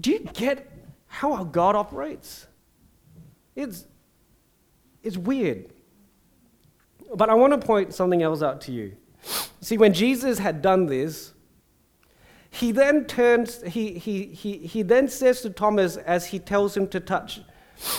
Do 0.00 0.10
you 0.12 0.20
get 0.20 0.70
how 1.06 1.32
our 1.32 1.44
God 1.44 1.74
operates? 1.74 2.46
It's, 3.56 3.84
it's 5.02 5.16
weird. 5.16 5.72
But 7.14 7.28
I 7.28 7.34
want 7.34 7.60
to 7.60 7.66
point 7.66 7.92
something 7.92 8.22
else 8.22 8.42
out 8.42 8.60
to 8.62 8.72
you. 8.72 8.96
See, 9.60 9.76
when 9.76 9.92
Jesus 9.92 10.38
had 10.38 10.62
done 10.62 10.86
this, 10.86 11.34
he 12.50 12.72
then 12.72 13.04
turns, 13.04 13.62
he, 13.62 13.98
he, 13.98 14.26
he, 14.26 14.58
he 14.58 14.82
then 14.82 15.08
says 15.08 15.42
to 15.42 15.50
Thomas 15.50 15.96
as 15.96 16.26
he 16.26 16.38
tells 16.38 16.76
him 16.76 16.88
to 16.88 17.00
touch 17.00 17.40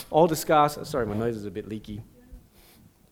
all 0.10 0.28
the 0.28 0.36
scars. 0.36 0.78
Sorry, 0.88 1.06
my 1.06 1.15
nose 1.15 1.36
is 1.36 1.46
a 1.46 1.52
bit 1.52 1.68
leaky. 1.68 2.02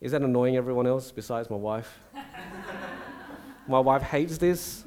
Is 0.02 0.12
that 0.12 0.22
annoying 0.22 0.56
everyone 0.56 0.88
else 0.88 1.12
besides 1.12 1.50
my 1.50 1.56
wife? 1.56 2.00
my 3.68 3.80
wife 3.80 4.02
hates 4.02 4.38
this. 4.38 4.84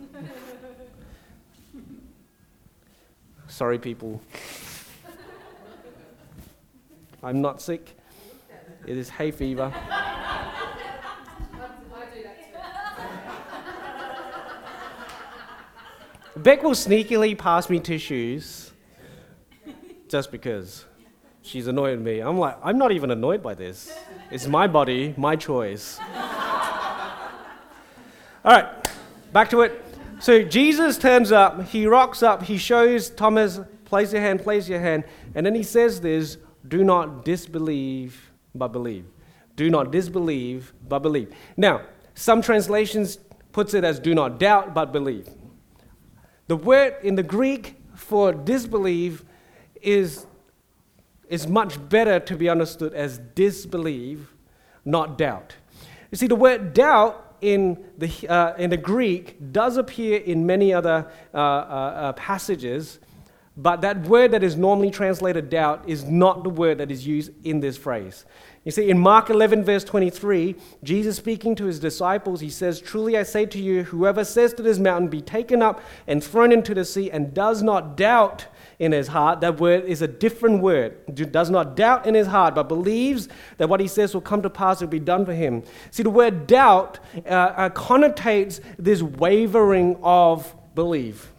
Sorry, 3.46 3.78
people. 3.78 4.20
I'm 7.22 7.40
not 7.42 7.60
sick. 7.60 7.96
It 8.86 8.96
is 8.96 9.10
hay 9.10 9.30
fever. 9.30 9.72
Beck 16.36 16.62
will 16.62 16.70
sneakily 16.72 17.36
pass 17.36 17.68
me 17.68 17.80
tissues 17.80 18.72
just 20.08 20.30
because 20.30 20.84
she's 21.42 21.66
annoyed 21.66 21.98
me. 22.00 22.20
I'm 22.20 22.38
like, 22.38 22.56
I'm 22.62 22.78
not 22.78 22.92
even 22.92 23.10
annoyed 23.10 23.42
by 23.42 23.54
this. 23.54 23.92
It's 24.30 24.46
my 24.46 24.68
body, 24.68 25.12
my 25.16 25.34
choice. 25.34 25.98
All 28.44 28.52
right, 28.52 28.68
back 29.32 29.50
to 29.50 29.62
it. 29.62 29.84
So 30.20 30.42
Jesus 30.42 30.98
turns 30.98 31.32
up, 31.32 31.66
he 31.66 31.86
rocks 31.86 32.22
up, 32.22 32.42
he 32.42 32.58
shows 32.58 33.10
Thomas, 33.10 33.58
place 33.84 34.12
your 34.12 34.22
hand, 34.22 34.42
place 34.42 34.68
your 34.68 34.80
hand. 34.80 35.04
And 35.34 35.44
then 35.44 35.54
he 35.54 35.62
says 35.64 36.00
this 36.00 36.36
do 36.68 36.84
not 36.84 37.24
disbelieve, 37.24 38.30
but 38.54 38.68
believe. 38.68 39.06
Do 39.56 39.68
not 39.68 39.90
disbelieve, 39.90 40.72
but 40.88 41.00
believe. 41.00 41.34
Now, 41.56 41.82
some 42.14 42.40
translations 42.40 43.18
puts 43.50 43.74
it 43.74 43.82
as 43.82 43.98
do 43.98 44.14
not 44.14 44.38
doubt, 44.38 44.74
but 44.74 44.92
believe. 44.92 45.28
The 46.50 46.56
word 46.56 46.96
in 47.04 47.14
the 47.14 47.22
Greek 47.22 47.76
for 47.94 48.32
disbelieve 48.32 49.24
is, 49.80 50.26
is 51.28 51.46
much 51.46 51.78
better 51.88 52.18
to 52.18 52.34
be 52.34 52.48
understood 52.48 52.92
as 52.92 53.18
disbelieve, 53.36 54.34
not 54.84 55.16
doubt. 55.16 55.54
You 56.10 56.18
see, 56.18 56.26
the 56.26 56.34
word 56.34 56.74
doubt 56.74 57.36
in 57.40 57.78
the, 57.98 58.10
uh, 58.28 58.56
in 58.56 58.70
the 58.70 58.76
Greek 58.76 59.52
does 59.52 59.76
appear 59.76 60.18
in 60.18 60.44
many 60.44 60.74
other 60.74 61.08
uh, 61.32 61.36
uh, 61.36 61.40
uh, 61.40 62.12
passages, 62.14 62.98
but 63.56 63.80
that 63.80 64.02
word 64.02 64.30
that 64.30 64.42
is 64.42 64.56
normally 64.56 64.90
translated 64.90 65.50
doubt 65.50 65.84
is 65.86 66.04
not 66.04 66.44
the 66.44 66.50
word 66.50 66.78
that 66.78 66.90
is 66.90 67.06
used 67.06 67.32
in 67.44 67.60
this 67.60 67.76
phrase. 67.76 68.24
You 68.64 68.70
see, 68.70 68.90
in 68.90 68.98
Mark 68.98 69.30
11, 69.30 69.64
verse 69.64 69.84
23, 69.84 70.54
Jesus 70.82 71.16
speaking 71.16 71.54
to 71.56 71.64
his 71.64 71.80
disciples, 71.80 72.40
he 72.40 72.50
says, 72.50 72.80
Truly 72.80 73.16
I 73.16 73.22
say 73.22 73.46
to 73.46 73.58
you, 73.58 73.84
whoever 73.84 74.22
says 74.22 74.52
to 74.54 74.62
this 74.62 74.78
mountain, 74.78 75.08
Be 75.08 75.20
taken 75.20 75.62
up 75.62 75.80
and 76.06 76.22
thrown 76.22 76.52
into 76.52 76.74
the 76.74 76.84
sea, 76.84 77.10
and 77.10 77.32
does 77.34 77.62
not 77.62 77.96
doubt 77.96 78.46
in 78.78 78.92
his 78.92 79.08
heart, 79.08 79.40
that 79.40 79.60
word 79.60 79.84
is 79.84 80.00
a 80.00 80.08
different 80.08 80.62
word. 80.62 80.96
Does 81.14 81.50
not 81.50 81.76
doubt 81.76 82.06
in 82.06 82.14
his 82.14 82.26
heart, 82.26 82.54
but 82.54 82.68
believes 82.68 83.28
that 83.58 83.68
what 83.68 83.78
he 83.78 83.86
says 83.86 84.14
will 84.14 84.22
come 84.22 84.40
to 84.42 84.50
pass, 84.50 84.80
will 84.80 84.88
be 84.88 84.98
done 84.98 85.26
for 85.26 85.34
him. 85.34 85.62
See, 85.90 86.02
the 86.02 86.10
word 86.10 86.46
doubt 86.46 86.98
uh, 87.26 87.28
uh, 87.28 87.68
connotates 87.70 88.60
this 88.78 89.02
wavering 89.02 89.98
of 90.02 90.54
belief. 90.74 91.32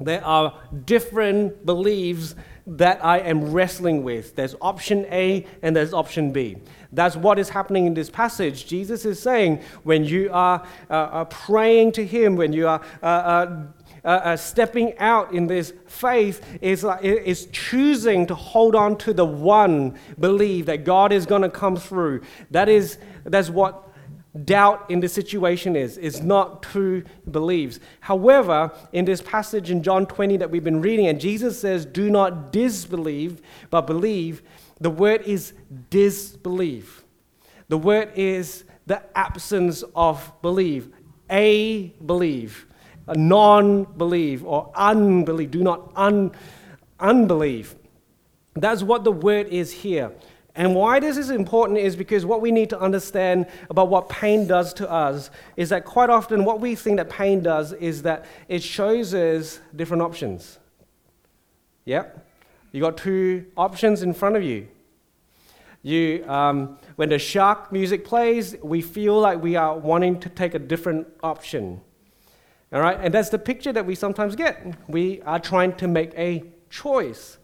There 0.00 0.24
are 0.24 0.54
different 0.84 1.66
beliefs 1.66 2.34
that 2.66 3.02
I 3.04 3.18
am 3.20 3.52
wrestling 3.52 4.04
with. 4.04 4.36
There's 4.36 4.54
option 4.60 5.06
A 5.10 5.46
and 5.62 5.74
there's 5.74 5.94
option 5.94 6.32
B. 6.32 6.58
That's 6.92 7.16
what 7.16 7.38
is 7.38 7.48
happening 7.48 7.86
in 7.86 7.94
this 7.94 8.10
passage. 8.10 8.66
Jesus 8.66 9.04
is 9.04 9.20
saying 9.20 9.62
when 9.84 10.04
you 10.04 10.30
are 10.32 10.66
uh, 10.90 10.92
uh, 10.92 11.24
praying 11.26 11.92
to 11.92 12.04
Him, 12.04 12.36
when 12.36 12.52
you 12.52 12.68
are 12.68 12.82
uh, 13.02 13.06
uh, 13.06 13.62
uh, 14.04 14.08
uh 14.08 14.36
stepping 14.36 14.96
out 14.98 15.32
in 15.32 15.46
this 15.46 15.72
faith, 15.86 16.58
is, 16.60 16.84
is 17.02 17.46
choosing 17.46 18.26
to 18.26 18.34
hold 18.34 18.74
on 18.74 18.96
to 18.98 19.14
the 19.14 19.24
one 19.24 19.98
belief 20.20 20.66
that 20.66 20.84
God 20.84 21.12
is 21.12 21.26
going 21.26 21.42
to 21.42 21.50
come 21.50 21.76
through. 21.76 22.22
That 22.50 22.68
is 22.68 22.98
that's 23.24 23.50
what 23.50 23.87
doubt 24.44 24.90
in 24.90 25.00
the 25.00 25.08
situation 25.08 25.74
is, 25.74 25.96
is 25.96 26.22
not 26.22 26.62
true 26.62 27.04
believes. 27.30 27.80
However, 28.00 28.72
in 28.92 29.04
this 29.04 29.22
passage 29.22 29.70
in 29.70 29.82
John 29.82 30.06
20 30.06 30.36
that 30.38 30.50
we've 30.50 30.64
been 30.64 30.82
reading, 30.82 31.06
and 31.06 31.20
Jesus 31.20 31.58
says, 31.60 31.86
Do 31.86 32.10
not 32.10 32.52
disbelieve, 32.52 33.40
but 33.70 33.82
believe, 33.82 34.42
the 34.80 34.90
word 34.90 35.22
is 35.22 35.54
disbelieve. 35.90 37.04
The 37.68 37.78
word 37.78 38.12
is 38.14 38.64
the 38.86 39.02
absence 39.16 39.82
of 39.94 40.32
believe. 40.42 40.92
A 41.30 41.88
believe, 42.04 42.66
a 43.06 43.14
non 43.14 43.84
believe, 43.84 44.44
or 44.44 44.72
unbelieve. 44.74 45.50
Do 45.50 45.62
not 45.62 45.92
un- 45.94 46.32
unbelieve. 46.98 47.74
That's 48.54 48.82
what 48.82 49.04
the 49.04 49.12
word 49.12 49.48
is 49.48 49.70
here. 49.72 50.12
And 50.58 50.74
why 50.74 50.98
this 50.98 51.16
is 51.16 51.30
important 51.30 51.78
is 51.78 51.94
because 51.94 52.26
what 52.26 52.40
we 52.40 52.50
need 52.50 52.68
to 52.70 52.80
understand 52.80 53.46
about 53.70 53.90
what 53.90 54.08
pain 54.08 54.48
does 54.48 54.74
to 54.74 54.90
us 54.90 55.30
is 55.56 55.68
that 55.68 55.84
quite 55.84 56.10
often 56.10 56.44
what 56.44 56.60
we 56.60 56.74
think 56.74 56.96
that 56.96 57.08
pain 57.08 57.44
does 57.44 57.72
is 57.74 58.02
that 58.02 58.26
it 58.48 58.60
shows 58.60 59.14
us 59.14 59.60
different 59.76 60.02
options. 60.02 60.58
Yep. 61.84 62.26
You 62.72 62.80
got 62.80 62.96
two 62.96 63.46
options 63.56 64.02
in 64.02 64.12
front 64.12 64.34
of 64.34 64.42
you. 64.42 64.66
You, 65.82 66.28
um, 66.28 66.76
when 66.96 67.08
the 67.10 67.20
shark 67.20 67.70
music 67.70 68.04
plays, 68.04 68.56
we 68.60 68.82
feel 68.82 69.16
like 69.16 69.40
we 69.40 69.54
are 69.54 69.78
wanting 69.78 70.18
to 70.18 70.28
take 70.28 70.54
a 70.54 70.58
different 70.58 71.06
option. 71.22 71.80
All 72.72 72.80
right, 72.80 72.98
and 73.00 73.14
that's 73.14 73.28
the 73.28 73.38
picture 73.38 73.72
that 73.72 73.86
we 73.86 73.94
sometimes 73.94 74.34
get. 74.34 74.74
We 74.88 75.22
are 75.22 75.38
trying 75.38 75.76
to 75.76 75.86
make 75.86 76.12
a 76.18 76.42
choice. 76.68 77.37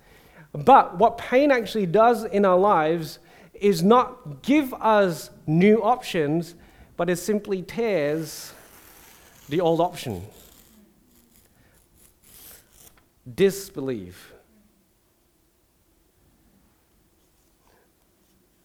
But 0.55 0.99
what 0.99 1.19
pain 1.19 1.51
actually 1.51 1.87
does 1.87 2.25
in 2.25 2.45
our 2.45 2.59
lives 2.59 3.19
is 3.55 3.83
not 3.83 4.43
give 4.43 4.73
us 4.75 5.31
new 5.49 5.83
options, 5.83 6.55
but 6.97 7.11
it 7.11 7.17
simply 7.17 7.63
tears 7.63 8.53
the 9.49 9.61
old 9.61 9.81
option. 9.81 10.25
Disbelief. 13.35 14.33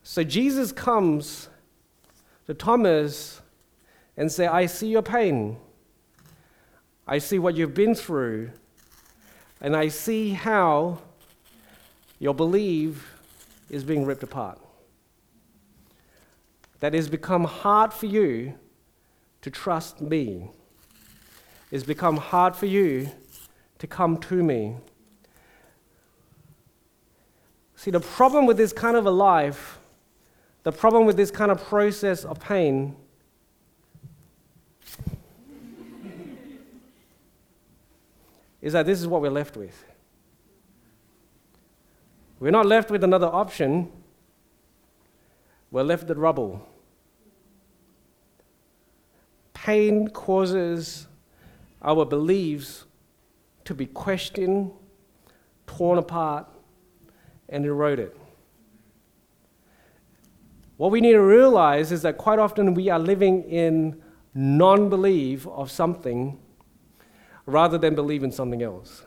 So 0.03 0.23
Jesus 0.23 0.71
comes 0.71 1.49
to 2.45 2.53
Thomas 2.53 3.41
and 4.15 4.31
say, 4.31 4.45
I 4.45 4.67
see 4.67 4.89
your 4.89 5.01
pain. 5.01 5.57
I 7.07 7.17
see 7.17 7.39
what 7.39 7.55
you've 7.55 7.73
been 7.73 7.95
through. 7.95 8.51
And 9.61 9.75
I 9.75 9.87
see 9.87 10.31
how 10.31 10.99
your 12.19 12.33
belief 12.33 13.15
is 13.69 13.83
being 13.83 14.05
ripped 14.05 14.23
apart. 14.23 14.59
That 16.81 16.93
has 16.93 17.09
become 17.09 17.45
hard 17.45 17.93
for 17.93 18.05
you 18.05 18.53
to 19.41 19.49
trust 19.49 20.01
me. 20.01 20.49
It's 21.71 21.83
become 21.83 22.17
hard 22.17 22.55
for 22.55 22.65
you 22.65 23.09
to 23.79 23.87
come 23.87 24.17
to 24.17 24.43
me. 24.43 24.75
See, 27.75 27.91
the 27.91 27.99
problem 27.99 28.45
with 28.45 28.57
this 28.57 28.73
kind 28.73 28.97
of 28.97 29.05
a 29.05 29.11
life, 29.11 29.79
the 30.63 30.71
problem 30.71 31.05
with 31.05 31.15
this 31.15 31.31
kind 31.31 31.51
of 31.51 31.63
process 31.63 32.25
of 32.25 32.39
pain, 32.39 32.95
is 38.61 38.73
that 38.73 38.85
this 38.85 38.99
is 38.99 39.07
what 39.07 39.21
we're 39.21 39.29
left 39.29 39.55
with. 39.55 39.88
We're 42.39 42.51
not 42.51 42.65
left 42.65 42.89
with 42.89 43.03
another 43.03 43.27
option, 43.27 43.91
we're 45.71 45.83
left 45.83 46.07
with 46.07 46.17
rubble. 46.17 46.65
Pain 49.53 50.07
causes 50.07 51.07
our 51.81 52.05
beliefs 52.05 52.85
to 53.65 53.73
be 53.75 53.85
questioned, 53.85 54.71
torn 55.67 55.99
apart, 55.99 56.47
and 57.49 57.65
eroded. 57.65 58.11
What 60.77 60.91
we 60.91 61.01
need 61.01 61.11
to 61.11 61.21
realize 61.21 61.91
is 61.91 62.03
that 62.03 62.17
quite 62.17 62.39
often 62.39 62.73
we 62.73 62.87
are 62.87 62.99
living 62.99 63.43
in 63.43 64.01
non 64.33 64.89
belief 64.89 65.45
of 65.47 65.69
something 65.69 66.39
rather 67.45 67.77
than 67.77 67.95
believe 67.95 68.23
in 68.23 68.31
something 68.31 68.63
else. 68.63 69.03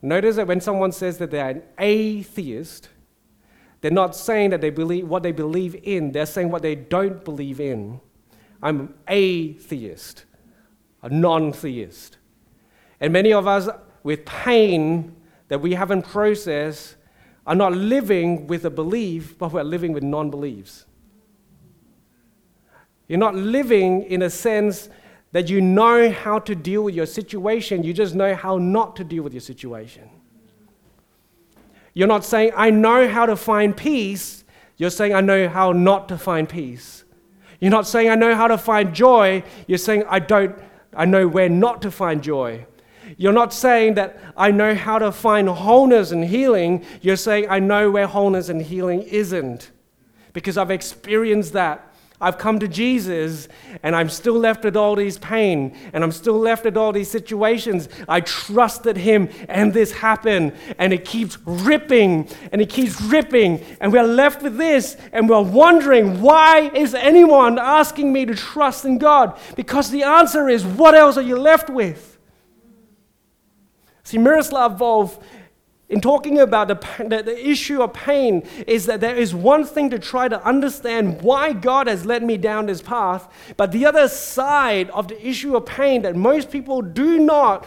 Notice 0.00 0.36
that 0.36 0.46
when 0.46 0.60
someone 0.60 0.92
says 0.92 1.18
that 1.18 1.30
they're 1.30 1.50
an 1.50 1.62
atheist, 1.78 2.88
they're 3.80 3.90
not 3.90 4.14
saying 4.14 4.50
that 4.50 4.60
they 4.60 4.70
believe 4.70 5.08
what 5.08 5.22
they 5.22 5.32
believe 5.32 5.76
in, 5.82 6.12
they're 6.12 6.26
saying 6.26 6.50
what 6.50 6.62
they 6.62 6.74
don't 6.74 7.24
believe 7.24 7.60
in. 7.60 8.00
I'm 8.62 8.80
an 8.80 8.94
atheist, 9.06 10.24
a 11.02 11.08
non 11.08 11.52
theist. 11.52 12.18
And 13.00 13.12
many 13.12 13.32
of 13.32 13.46
us, 13.46 13.68
with 14.02 14.24
pain 14.24 15.14
that 15.48 15.60
we 15.60 15.74
haven't 15.74 16.02
processed, 16.02 16.96
are 17.46 17.54
not 17.54 17.72
living 17.72 18.46
with 18.46 18.64
a 18.64 18.70
belief, 18.70 19.38
but 19.38 19.52
we're 19.52 19.62
living 19.62 19.92
with 19.92 20.02
non 20.02 20.30
beliefs. 20.30 20.84
You're 23.06 23.18
not 23.18 23.34
living 23.34 24.02
in 24.02 24.22
a 24.22 24.30
sense 24.30 24.90
that 25.32 25.50
you 25.50 25.60
know 25.60 26.10
how 26.10 26.38
to 26.38 26.54
deal 26.54 26.82
with 26.82 26.94
your 26.94 27.06
situation, 27.06 27.82
you 27.82 27.92
just 27.92 28.14
know 28.14 28.34
how 28.34 28.58
not 28.58 28.96
to 28.96 29.04
deal 29.04 29.22
with 29.22 29.34
your 29.34 29.40
situation. 29.40 30.08
You're 31.92 32.08
not 32.08 32.24
saying, 32.24 32.52
I 32.56 32.70
know 32.70 33.08
how 33.08 33.26
to 33.26 33.36
find 33.36 33.76
peace. 33.76 34.44
You're 34.76 34.90
saying, 34.90 35.14
I 35.14 35.20
know 35.20 35.48
how 35.48 35.72
not 35.72 36.08
to 36.08 36.18
find 36.18 36.48
peace. 36.48 37.04
You're 37.60 37.72
not 37.72 37.86
saying, 37.86 38.08
I 38.08 38.14
know 38.14 38.34
how 38.34 38.48
to 38.48 38.56
find 38.56 38.94
joy. 38.94 39.42
You're 39.66 39.78
saying, 39.78 40.04
I 40.08 40.20
don't, 40.20 40.56
I 40.94 41.04
know 41.04 41.26
where 41.26 41.48
not 41.48 41.82
to 41.82 41.90
find 41.90 42.22
joy. 42.22 42.66
You're 43.16 43.32
not 43.32 43.52
saying 43.52 43.94
that 43.94 44.20
I 44.36 44.50
know 44.50 44.74
how 44.74 44.98
to 44.98 45.10
find 45.10 45.48
wholeness 45.48 46.12
and 46.12 46.24
healing. 46.24 46.84
You're 47.00 47.16
saying, 47.16 47.46
I 47.48 47.58
know 47.58 47.90
where 47.90 48.06
wholeness 48.06 48.48
and 48.48 48.62
healing 48.62 49.02
isn't 49.02 49.70
because 50.32 50.56
I've 50.56 50.70
experienced 50.70 51.54
that 51.54 51.87
I've 52.20 52.36
come 52.36 52.58
to 52.58 52.66
Jesus 52.66 53.46
and 53.84 53.94
I'm 53.94 54.08
still 54.08 54.34
left 54.34 54.64
with 54.64 54.76
all 54.76 54.96
these 54.96 55.18
pain 55.18 55.76
and 55.92 56.02
I'm 56.02 56.10
still 56.10 56.38
left 56.38 56.64
with 56.64 56.76
all 56.76 56.90
these 56.90 57.08
situations. 57.08 57.88
I 58.08 58.20
trusted 58.22 58.96
him 58.96 59.28
and 59.48 59.72
this 59.72 59.92
happened 59.92 60.54
and 60.78 60.92
it 60.92 61.04
keeps 61.04 61.38
ripping 61.46 62.28
and 62.50 62.60
it 62.60 62.70
keeps 62.70 63.00
ripping 63.00 63.64
and 63.80 63.92
we're 63.92 64.02
left 64.02 64.42
with 64.42 64.56
this 64.56 64.96
and 65.12 65.28
we're 65.28 65.40
wondering 65.40 66.20
why 66.20 66.70
is 66.74 66.92
anyone 66.92 67.56
asking 67.56 68.12
me 68.12 68.26
to 68.26 68.34
trust 68.34 68.84
in 68.84 68.98
God? 68.98 69.38
Because 69.54 69.90
the 69.90 70.02
answer 70.02 70.48
is 70.48 70.64
what 70.64 70.96
else 70.96 71.16
are 71.16 71.22
you 71.22 71.38
left 71.38 71.70
with? 71.70 72.18
See, 74.02 74.18
Miroslav 74.18 74.76
Volf, 74.78 75.22
in 75.88 76.02
talking 76.02 76.38
about 76.38 76.68
the, 76.68 76.74
the, 77.08 77.22
the, 77.22 77.48
issue 77.48 77.80
of 77.80 77.94
pain, 77.94 78.46
is 78.66 78.84
that 78.86 79.00
there 79.00 79.16
is 79.16 79.34
one 79.34 79.64
thing 79.64 79.88
to 79.88 79.98
try 79.98 80.28
to 80.28 80.42
understand 80.44 81.22
why 81.22 81.54
God 81.54 81.86
has 81.86 82.04
led 82.04 82.22
me 82.22 82.36
down 82.36 82.66
this 82.66 82.82
path, 82.82 83.26
but 83.56 83.72
the 83.72 83.86
other 83.86 84.06
side 84.06 84.90
of 84.90 85.08
the 85.08 85.26
issue 85.26 85.56
of 85.56 85.64
pain 85.64 86.02
that 86.02 86.14
most 86.14 86.50
people 86.50 86.82
do 86.82 87.18
not 87.18 87.66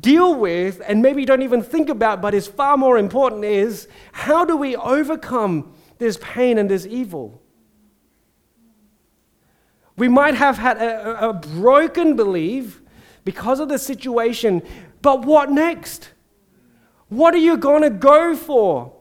deal 0.00 0.34
with 0.34 0.80
and 0.86 1.02
maybe 1.02 1.26
don't 1.26 1.42
even 1.42 1.62
think 1.62 1.90
about, 1.90 2.22
but 2.22 2.32
is 2.32 2.46
far 2.46 2.78
more 2.78 2.96
important, 2.96 3.44
is 3.44 3.88
how 4.12 4.44
do 4.44 4.56
we 4.56 4.74
overcome 4.76 5.74
this 5.98 6.18
pain 6.22 6.56
and 6.56 6.70
this 6.70 6.86
evil? 6.86 7.42
We 9.98 10.08
might 10.08 10.34
have 10.34 10.56
had 10.56 10.78
a, 10.78 11.28
a 11.28 11.32
broken 11.34 12.16
belief 12.16 12.80
because 13.24 13.60
of 13.60 13.68
the 13.68 13.78
situation, 13.78 14.62
but 15.02 15.26
what 15.26 15.50
next? 15.50 16.08
What 17.10 17.34
are 17.34 17.38
you 17.38 17.56
going 17.56 17.82
to 17.82 17.90
go 17.90 18.34
for? 18.34 18.92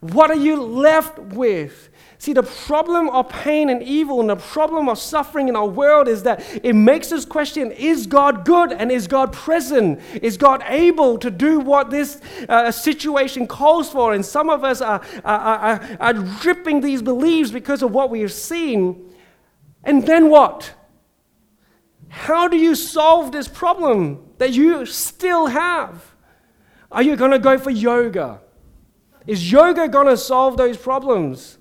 What 0.00 0.30
are 0.30 0.36
you 0.36 0.62
left 0.62 1.18
with? 1.18 1.90
See, 2.16 2.34
the 2.34 2.42
problem 2.42 3.08
of 3.10 3.30
pain 3.30 3.70
and 3.70 3.82
evil 3.82 4.20
and 4.20 4.28
the 4.28 4.36
problem 4.36 4.88
of 4.90 4.98
suffering 4.98 5.48
in 5.48 5.56
our 5.56 5.66
world 5.66 6.06
is 6.06 6.22
that 6.24 6.42
it 6.62 6.74
makes 6.74 7.12
us 7.12 7.24
question 7.24 7.72
is 7.72 8.06
God 8.06 8.44
good 8.44 8.72
and 8.72 8.92
is 8.92 9.06
God 9.06 9.32
present? 9.32 10.00
Is 10.22 10.36
God 10.36 10.62
able 10.66 11.16
to 11.18 11.30
do 11.30 11.60
what 11.60 11.90
this 11.90 12.20
uh, 12.48 12.70
situation 12.70 13.46
calls 13.46 13.90
for? 13.90 14.12
And 14.12 14.24
some 14.24 14.50
of 14.50 14.64
us 14.64 14.82
are, 14.82 15.02
are, 15.24 15.40
are, 15.40 15.96
are 15.98 16.12
dripping 16.12 16.82
these 16.82 17.00
beliefs 17.00 17.50
because 17.50 17.82
of 17.82 17.90
what 17.90 18.10
we 18.10 18.20
have 18.20 18.32
seen. 18.32 19.10
And 19.82 20.06
then 20.06 20.28
what? 20.28 20.74
How 22.08 22.48
do 22.48 22.58
you 22.58 22.74
solve 22.74 23.32
this 23.32 23.48
problem 23.48 24.30
that 24.36 24.52
you 24.52 24.84
still 24.84 25.46
have? 25.46 26.09
Are 26.90 27.02
you 27.02 27.16
going 27.16 27.30
to 27.30 27.38
go 27.38 27.58
for 27.58 27.70
yoga? 27.70 28.40
Is 29.26 29.50
yoga 29.50 29.88
going 29.88 30.06
to 30.06 30.16
solve 30.16 30.56
those 30.56 30.76
problems? 30.76 31.58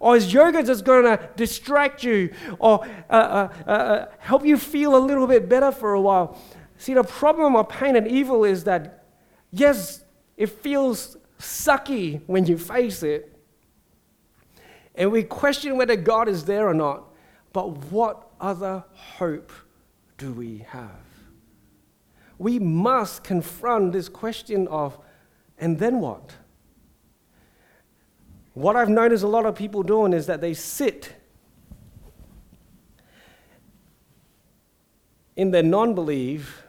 Or 0.00 0.16
is 0.16 0.32
yoga 0.32 0.64
just 0.64 0.84
going 0.84 1.04
to 1.04 1.28
distract 1.36 2.02
you 2.02 2.34
or 2.58 2.84
uh, 3.08 3.12
uh, 3.12 3.48
uh, 3.66 3.70
uh, 3.70 4.06
help 4.18 4.44
you 4.44 4.56
feel 4.58 4.96
a 4.96 4.98
little 4.98 5.28
bit 5.28 5.48
better 5.48 5.70
for 5.70 5.94
a 5.94 6.00
while? 6.00 6.36
See, 6.76 6.94
the 6.94 7.04
problem 7.04 7.54
of 7.54 7.68
pain 7.68 7.94
and 7.94 8.08
evil 8.08 8.42
is 8.44 8.64
that, 8.64 9.04
yes, 9.52 10.02
it 10.36 10.48
feels 10.48 11.16
sucky 11.38 12.22
when 12.26 12.46
you 12.46 12.58
face 12.58 13.04
it. 13.04 13.38
And 14.96 15.12
we 15.12 15.22
question 15.22 15.76
whether 15.76 15.94
God 15.94 16.28
is 16.28 16.44
there 16.44 16.66
or 16.66 16.74
not. 16.74 17.04
But 17.52 17.68
what 17.92 18.28
other 18.40 18.84
hope 18.92 19.52
do 20.18 20.32
we 20.32 20.66
have? 20.70 21.01
We 22.42 22.58
must 22.58 23.22
confront 23.22 23.92
this 23.92 24.08
question 24.08 24.66
of, 24.66 24.98
and 25.58 25.78
then 25.78 26.00
what? 26.00 26.32
What 28.54 28.74
I've 28.74 28.88
noticed 28.88 29.22
a 29.22 29.28
lot 29.28 29.46
of 29.46 29.54
people 29.54 29.84
doing 29.84 30.12
is 30.12 30.26
that 30.26 30.40
they 30.40 30.52
sit 30.52 31.14
in 35.36 35.52
their 35.52 35.62
non 35.62 35.94
belief 35.94 36.64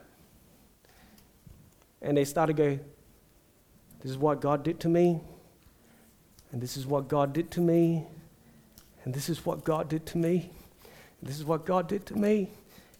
and 2.00 2.16
they 2.16 2.24
start 2.24 2.46
to 2.46 2.54
go, 2.54 2.78
This 3.98 4.12
is 4.12 4.16
what 4.16 4.40
God 4.40 4.62
did 4.62 4.78
to 4.78 4.88
me, 4.88 5.20
and 6.52 6.62
this 6.62 6.76
is 6.76 6.86
what 6.86 7.08
God 7.08 7.32
did 7.32 7.50
to 7.50 7.60
me, 7.60 8.06
and 9.02 9.12
this 9.12 9.28
is 9.28 9.44
what 9.44 9.64
God 9.64 9.88
did 9.88 10.06
to 10.06 10.18
me, 10.18 10.50
and 11.20 11.28
this 11.28 11.36
is 11.36 11.44
what 11.44 11.66
God 11.66 11.88
did 11.88 12.06
to 12.06 12.14
me. 12.14 12.50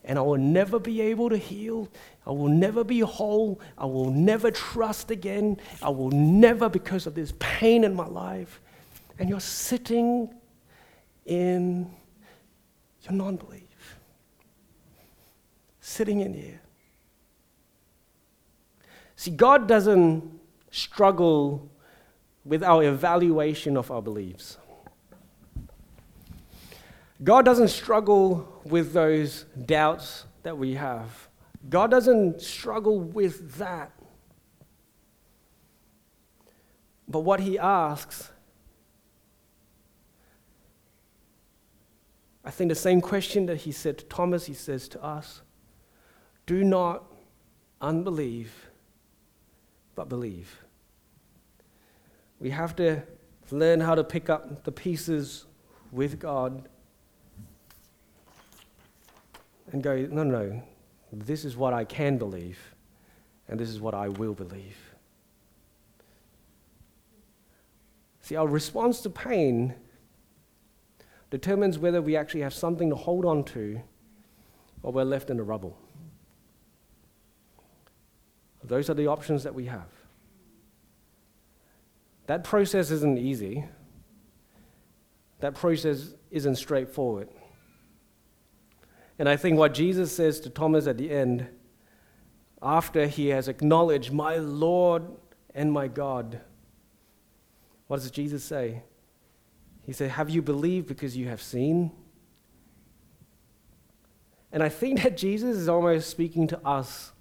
And 0.05 0.19
I 0.19 0.23
will 0.23 0.39
never 0.39 0.79
be 0.79 1.01
able 1.01 1.31
to 1.31 1.37
heal. 1.37 1.89
I 2.27 2.31
will 2.31 2.49
never 2.49 2.85
be 2.85 3.01
whole. 3.01 3.61
I 3.79 3.87
will 3.87 4.11
never 4.11 4.51
trust 4.51 5.11
again. 5.11 5.59
I 5.83 5.89
will 5.89 6.11
never, 6.11 6.69
because 6.69 7.07
of 7.07 7.15
this 7.15 7.33
pain 7.39 7.85
in 7.85 7.95
my 7.95 8.07
life, 8.07 8.61
and 9.19 9.29
you're 9.29 9.41
sitting 9.41 10.35
in 11.25 11.91
your 13.03 13.13
non 13.13 13.37
belief, 13.37 13.99
sitting 15.81 16.21
in 16.21 16.35
here. 16.35 16.61
See, 19.17 19.31
God 19.31 19.69
doesn't 19.69 20.41
struggle 20.71 21.71
with 22.45 22.63
our 22.63 22.83
evaluation 22.83 23.77
of 23.77 23.91
our 23.91 24.03
beliefs. 24.03 24.59
God 27.25 27.45
doesn't 27.45 27.69
struggle 27.69 28.63
with 28.65 28.93
those 28.93 29.45
doubts 29.67 30.27
that 30.45 30.57
we 30.57 30.75
have. 30.75 31.29
God 31.69 31.91
doesn't 31.91 32.41
struggle 32.41 33.01
with 33.01 33.57
that. 33.57 33.93
But 37.09 37.21
what 37.21 37.41
He 37.41 37.59
asks 37.59 38.31
I 42.45 42.51
think 42.51 42.69
the 42.69 42.75
same 42.75 43.01
question 43.01 43.47
that 43.47 43.57
he 43.59 43.73
said 43.73 43.99
to 43.99 44.05
Thomas, 44.05 44.47
he 44.47 44.55
says 44.55 44.87
to 44.89 45.03
us 45.03 45.41
do 46.47 46.63
not 46.63 47.05
unbelieve, 47.81 48.71
but 49.95 50.11
believe. 50.11 50.61
We 52.39 52.51
have 52.51 52.77
to 52.77 53.03
learn 53.51 53.81
how 53.81 53.95
to 53.95 54.05
pick 54.05 54.29
up 54.29 54.65
the 54.65 54.73
pieces 54.73 55.47
with 55.91 56.19
God 56.19 56.69
and 59.75 59.83
go, 59.83 60.07
no, 60.09 60.23
no, 60.23 60.63
this 61.13 61.45
is 61.45 61.57
what 61.57 61.75
I 61.75 61.85
can 61.85 62.17
believe, 62.17 62.61
and 63.49 63.59
this 63.59 63.69
is 63.69 63.81
what 63.81 63.93
I 63.93 64.09
will 64.09 64.33
believe. 64.33 64.77
See, 68.21 68.37
our 68.37 68.47
response 68.47 69.01
to 69.01 69.11
pain 69.11 69.75
determines 71.29 71.77
whether 71.77 72.01
we 72.01 72.17
actually 72.17 72.43
have 72.43 72.55
something 72.55 72.89
to 72.89 72.95
hold 72.95 73.25
on 73.25 73.43
to 73.47 73.81
or 74.85 74.93
we're 74.93 75.03
left 75.03 75.29
in 75.29 75.39
the 75.39 75.43
rubble. 75.43 75.77
Those 78.63 78.89
are 78.89 78.95
the 78.95 79.09
options 79.09 79.43
that 79.43 79.57
we 79.57 79.67
have. 79.67 79.89
That 82.29 82.45
process 82.45 82.93
isn't 82.93 83.19
easy. 83.19 83.65
That 85.41 85.57
process 85.57 86.15
isn't 86.31 86.55
straightforward. 86.55 87.29
And 89.19 89.29
I 89.29 89.37
think 89.37 89.59
what 89.59 89.75
Jesus 89.75 90.15
says 90.15 90.41
to 90.41 90.51
Thomas 90.51 90.87
at 90.87 90.99
the 90.99 91.11
end, 91.11 91.47
after 92.61 93.07
he 93.07 93.29
has 93.29 93.47
acknowledged, 93.47 94.13
My 94.13 94.37
Lord 94.37 95.05
and 95.55 95.73
my 95.73 95.87
God, 95.87 96.41
what 97.87 98.01
does 98.01 98.11
Jesus 98.11 98.43
say? 98.43 98.83
He 99.85 99.93
said, 99.93 100.11
Have 100.13 100.31
you 100.31 100.43
believed 100.43 100.89
because 100.89 101.17
you 101.17 101.29
have 101.29 101.43
seen? 101.43 101.93
And 104.51 104.63
I 104.63 104.69
think 104.69 105.03
that 105.03 105.17
Jesus 105.17 105.57
is 105.57 105.69
almost 105.69 106.09
speaking 106.09 106.47
to 106.49 106.67
us 106.67 107.13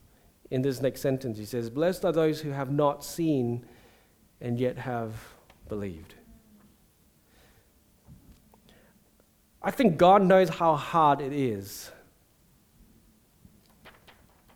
in 0.49 0.61
this 0.61 0.81
next 0.81 1.01
sentence. 1.01 1.37
He 1.37 1.45
says, 1.45 1.69
Blessed 1.69 2.05
are 2.05 2.11
those 2.11 2.41
who 2.41 2.51
have 2.51 2.71
not 2.71 3.03
seen 3.03 3.65
and 4.39 4.59
yet 4.59 4.77
have 4.77 5.13
believed. 5.67 6.15
I 9.63 9.71
think 9.71 9.97
God 9.97 10.23
knows 10.23 10.49
how 10.49 10.75
hard 10.75 11.21
it 11.21 11.31
is 11.31 11.89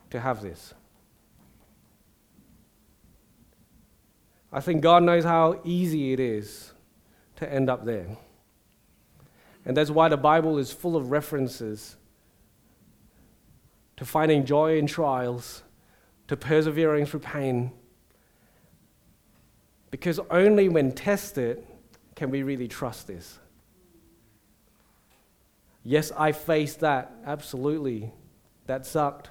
to 0.10 0.20
have 0.20 0.42
this. 0.42 0.74
I 4.52 4.60
think 4.60 4.82
God 4.82 5.04
knows 5.04 5.24
how 5.24 5.62
easy 5.64 6.14
it 6.14 6.20
is 6.20 6.74
to 7.38 7.52
end 7.52 7.70
up 7.70 7.86
there. 7.86 8.08
And 9.66 9.76
that's 9.76 9.90
why 9.90 10.10
the 10.10 10.18
Bible 10.18 10.58
is 10.58 10.72
full 10.72 10.96
of 10.96 11.12
references 11.12 11.98
to 13.98 14.06
finding 14.06 14.46
joy 14.46 14.78
in 14.78 14.88
trials, 14.88 15.64
to 16.28 16.38
persevering 16.38 17.06
through 17.06 17.20
pain. 17.22 17.72
Because 19.92 20.20
only 20.30 20.70
when 20.70 20.92
tested 20.92 21.66
can 22.16 22.30
we 22.30 22.44
really 22.44 22.68
trust 22.68 23.08
this. 23.08 23.40
Yes, 25.90 26.12
I 26.18 26.34
faced 26.34 26.82
that, 26.82 27.16
absolutely. 27.26 28.12
That 28.66 28.86
sucked. 28.86 29.30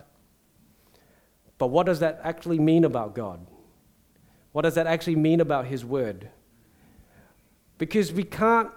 But 1.59 1.66
what 1.66 1.84
does 1.84 2.00
that 2.00 2.18
actually 2.24 2.59
mean 2.59 2.84
about 2.84 3.14
God? 3.14 3.46
What 4.52 4.62
does 4.62 4.76
that 4.76 4.86
actually 4.86 5.16
mean 5.16 5.42
about 5.42 5.66
His 5.66 5.84
Word? 5.84 6.30
Because 7.76 8.11
we 8.11 8.24
can't 8.24 8.70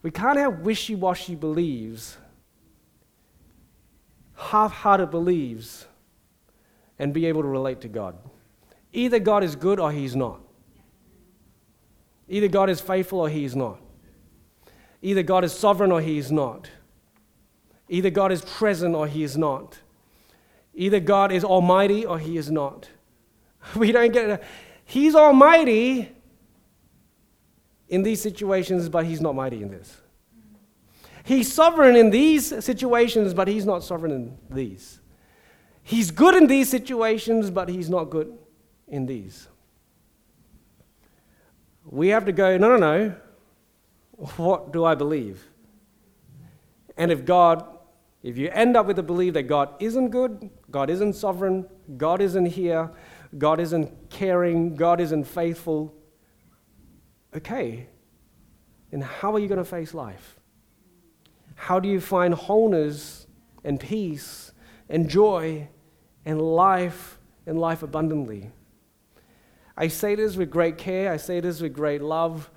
we 0.00 0.12
can't 0.12 0.38
have 0.38 0.60
wishy-washy 0.60 1.34
beliefs, 1.34 2.18
half-hearted 4.36 5.10
beliefs, 5.10 5.86
and 7.00 7.12
be 7.12 7.26
able 7.26 7.42
to 7.42 7.48
relate 7.48 7.80
to 7.80 7.88
God. 7.88 8.16
Either 8.92 9.18
God 9.18 9.42
is 9.42 9.56
good 9.56 9.80
or 9.80 9.90
He's 9.90 10.14
not. 10.14 10.40
Either 12.28 12.46
God 12.46 12.70
is 12.70 12.80
faithful 12.80 13.18
or 13.18 13.28
He 13.28 13.44
is 13.44 13.56
not. 13.56 13.80
Either 15.04 15.22
God 15.22 15.44
is 15.44 15.52
sovereign 15.52 15.92
or 15.92 16.00
He 16.00 16.18
is 16.18 16.32
not. 16.32 16.68
Either 17.88 18.10
God 18.10 18.32
is 18.32 18.42
present 18.42 18.96
or 18.96 19.06
He 19.06 19.22
is 19.22 19.36
not. 19.36 19.78
Either 20.74 21.00
God 21.00 21.30
is 21.30 21.44
almighty 21.44 22.04
or 22.04 22.18
he 22.18 22.36
is 22.36 22.50
not. 22.50 22.88
We 23.76 23.92
don't 23.92 24.12
get 24.12 24.28
it. 24.28 24.42
He's 24.84 25.14
almighty 25.14 26.12
in 27.88 28.02
these 28.02 28.20
situations, 28.20 28.90
but 28.90 29.06
he's 29.06 29.22
not 29.22 29.34
mighty 29.34 29.62
in 29.62 29.70
this. 29.70 29.96
He's 31.24 31.50
sovereign 31.50 31.96
in 31.96 32.10
these 32.10 32.62
situations, 32.62 33.32
but 33.32 33.48
he's 33.48 33.64
not 33.64 33.82
sovereign 33.82 34.12
in 34.12 34.38
these. 34.50 35.00
He's 35.82 36.10
good 36.10 36.34
in 36.34 36.46
these 36.46 36.68
situations, 36.68 37.50
but 37.50 37.70
he's 37.70 37.88
not 37.88 38.10
good 38.10 38.36
in 38.86 39.06
these. 39.06 39.48
We 41.86 42.08
have 42.08 42.26
to 42.26 42.32
go, 42.32 42.58
no, 42.58 42.76
no, 42.76 42.76
no. 42.76 43.14
What 44.16 44.72
do 44.72 44.84
I 44.84 44.94
believe? 44.94 45.48
And 46.96 47.10
if 47.10 47.24
God, 47.24 47.66
if 48.22 48.38
you 48.38 48.48
end 48.50 48.76
up 48.76 48.86
with 48.86 48.96
the 48.96 49.02
belief 49.02 49.34
that 49.34 49.44
God 49.44 49.70
isn't 49.80 50.10
good, 50.10 50.50
God 50.70 50.90
isn't 50.90 51.14
sovereign, 51.14 51.66
God 51.96 52.20
isn't 52.20 52.46
here, 52.46 52.90
God 53.36 53.58
isn't 53.60 54.10
caring, 54.10 54.76
God 54.76 55.00
isn't 55.00 55.24
faithful, 55.24 55.92
okay, 57.36 57.88
then 58.90 59.00
how 59.00 59.32
are 59.34 59.38
you 59.38 59.48
going 59.48 59.58
to 59.58 59.64
face 59.64 59.92
life? 59.92 60.38
How 61.56 61.80
do 61.80 61.88
you 61.88 62.00
find 62.00 62.34
wholeness 62.34 63.26
and 63.64 63.80
peace 63.80 64.52
and 64.88 65.08
joy 65.08 65.68
and 66.24 66.40
life 66.40 67.18
and 67.46 67.58
life 67.58 67.82
abundantly? 67.82 68.52
I 69.76 69.88
say 69.88 70.14
this 70.14 70.36
with 70.36 70.50
great 70.50 70.78
care, 70.78 71.12
I 71.12 71.16
say 71.16 71.40
this 71.40 71.60
with 71.60 71.72
great 71.72 72.02
love. 72.02 72.50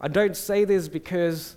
I 0.00 0.08
don't 0.08 0.36
say 0.36 0.64
this 0.64 0.88
because 0.88 1.56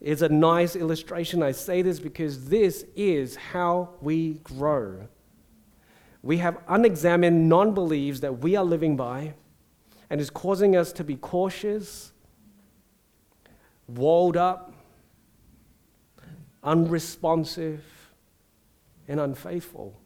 it's 0.00 0.22
a 0.22 0.28
nice 0.28 0.74
illustration. 0.74 1.42
I 1.42 1.52
say 1.52 1.82
this 1.82 2.00
because 2.00 2.48
this 2.48 2.84
is 2.96 3.36
how 3.36 3.90
we 4.00 4.40
grow. 4.44 5.08
We 6.22 6.38
have 6.38 6.58
unexamined 6.68 7.48
non 7.48 7.74
beliefs 7.74 8.20
that 8.20 8.38
we 8.38 8.56
are 8.56 8.64
living 8.64 8.96
by 8.96 9.34
and 10.08 10.20
is 10.20 10.30
causing 10.30 10.76
us 10.76 10.92
to 10.92 11.04
be 11.04 11.16
cautious, 11.16 12.12
walled 13.88 14.36
up, 14.36 14.72
unresponsive, 16.62 17.84
and 19.08 19.20
unfaithful. 19.20 19.98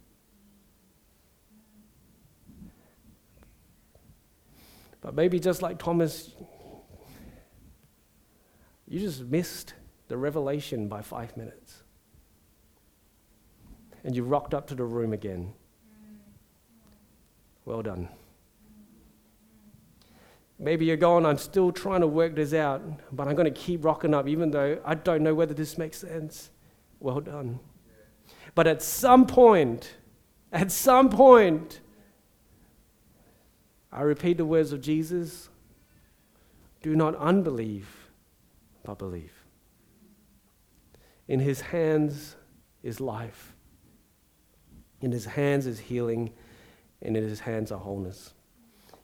But 5.00 5.14
maybe 5.14 5.38
just 5.38 5.62
like 5.62 5.78
Thomas, 5.78 6.32
you 8.88 9.00
just 9.00 9.22
missed 9.22 9.74
the 10.08 10.16
revelation 10.16 10.88
by 10.88 11.02
five 11.02 11.36
minutes. 11.36 11.82
And 14.04 14.14
you 14.14 14.22
rocked 14.22 14.54
up 14.54 14.68
to 14.68 14.74
the 14.74 14.84
room 14.84 15.12
again. 15.12 15.52
Well 17.64 17.82
done. 17.82 18.08
Maybe 20.58 20.86
you're 20.86 20.96
going, 20.96 21.26
I'm 21.26 21.38
still 21.38 21.72
trying 21.72 22.00
to 22.00 22.06
work 22.06 22.34
this 22.34 22.54
out, 22.54 22.82
but 23.12 23.28
I'm 23.28 23.34
going 23.34 23.52
to 23.52 23.60
keep 23.60 23.84
rocking 23.84 24.14
up 24.14 24.26
even 24.28 24.50
though 24.52 24.80
I 24.84 24.94
don't 24.94 25.22
know 25.22 25.34
whether 25.34 25.52
this 25.52 25.76
makes 25.76 25.98
sense. 25.98 26.50
Well 27.00 27.20
done. 27.20 27.60
But 28.54 28.66
at 28.66 28.80
some 28.80 29.26
point, 29.26 29.96
at 30.52 30.72
some 30.72 31.10
point, 31.10 31.80
I 33.92 34.02
repeat 34.02 34.38
the 34.38 34.46
words 34.46 34.72
of 34.72 34.80
Jesus 34.80 35.50
do 36.82 36.94
not 36.94 37.16
unbelieve, 37.16 37.95
but 38.86 38.98
believe. 38.98 39.32
In 41.28 41.40
his 41.40 41.60
hands 41.60 42.36
is 42.82 43.00
life, 43.00 43.52
in 45.00 45.10
his 45.10 45.26
hands 45.26 45.66
is 45.66 45.78
healing, 45.78 46.32
and 47.02 47.16
in 47.16 47.24
his 47.24 47.40
hands 47.40 47.72
are 47.72 47.78
wholeness. 47.78 48.32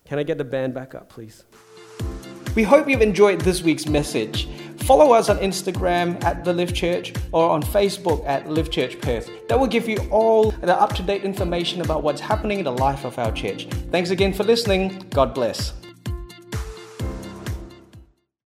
Can 0.05 0.19
I 0.19 0.23
get 0.23 0.39
the 0.39 0.45
band 0.45 0.73
back 0.73 0.95
up, 0.95 1.09
please? 1.09 1.45
We 2.55 2.63
hope 2.63 2.89
you've 2.89 3.03
enjoyed 3.03 3.41
this 3.41 3.63
week's 3.63 3.87
message. 3.87 4.49
Follow 4.85 5.13
us 5.13 5.29
on 5.29 5.39
Instagram 5.39 6.23
at 6.23 6.45
The 6.45 6.53
Live 6.53 6.75
Church 6.75 7.13
or 7.33 7.49
on 7.49 7.63
Facebook 7.63 8.27
at 8.27 8.49
Live 8.49 8.71
Church 8.71 9.01
Perth. 9.01 9.31
That 9.49 9.59
will 9.59 9.67
give 9.67 9.89
you 9.89 9.97
all 10.11 10.51
the 10.51 10.79
up 10.79 10.95
to 10.97 11.03
date 11.03 11.25
information 11.25 11.81
about 11.81 12.03
what's 12.03 12.21
happening 12.21 12.59
in 12.59 12.65
the 12.65 12.73
life 12.73 13.05
of 13.05 13.19
our 13.19 13.33
church. 13.33 13.67
Thanks 13.91 14.11
again 14.11 14.33
for 14.33 14.45
listening. 14.45 15.05
God 15.11 15.35
bless. 15.35 15.82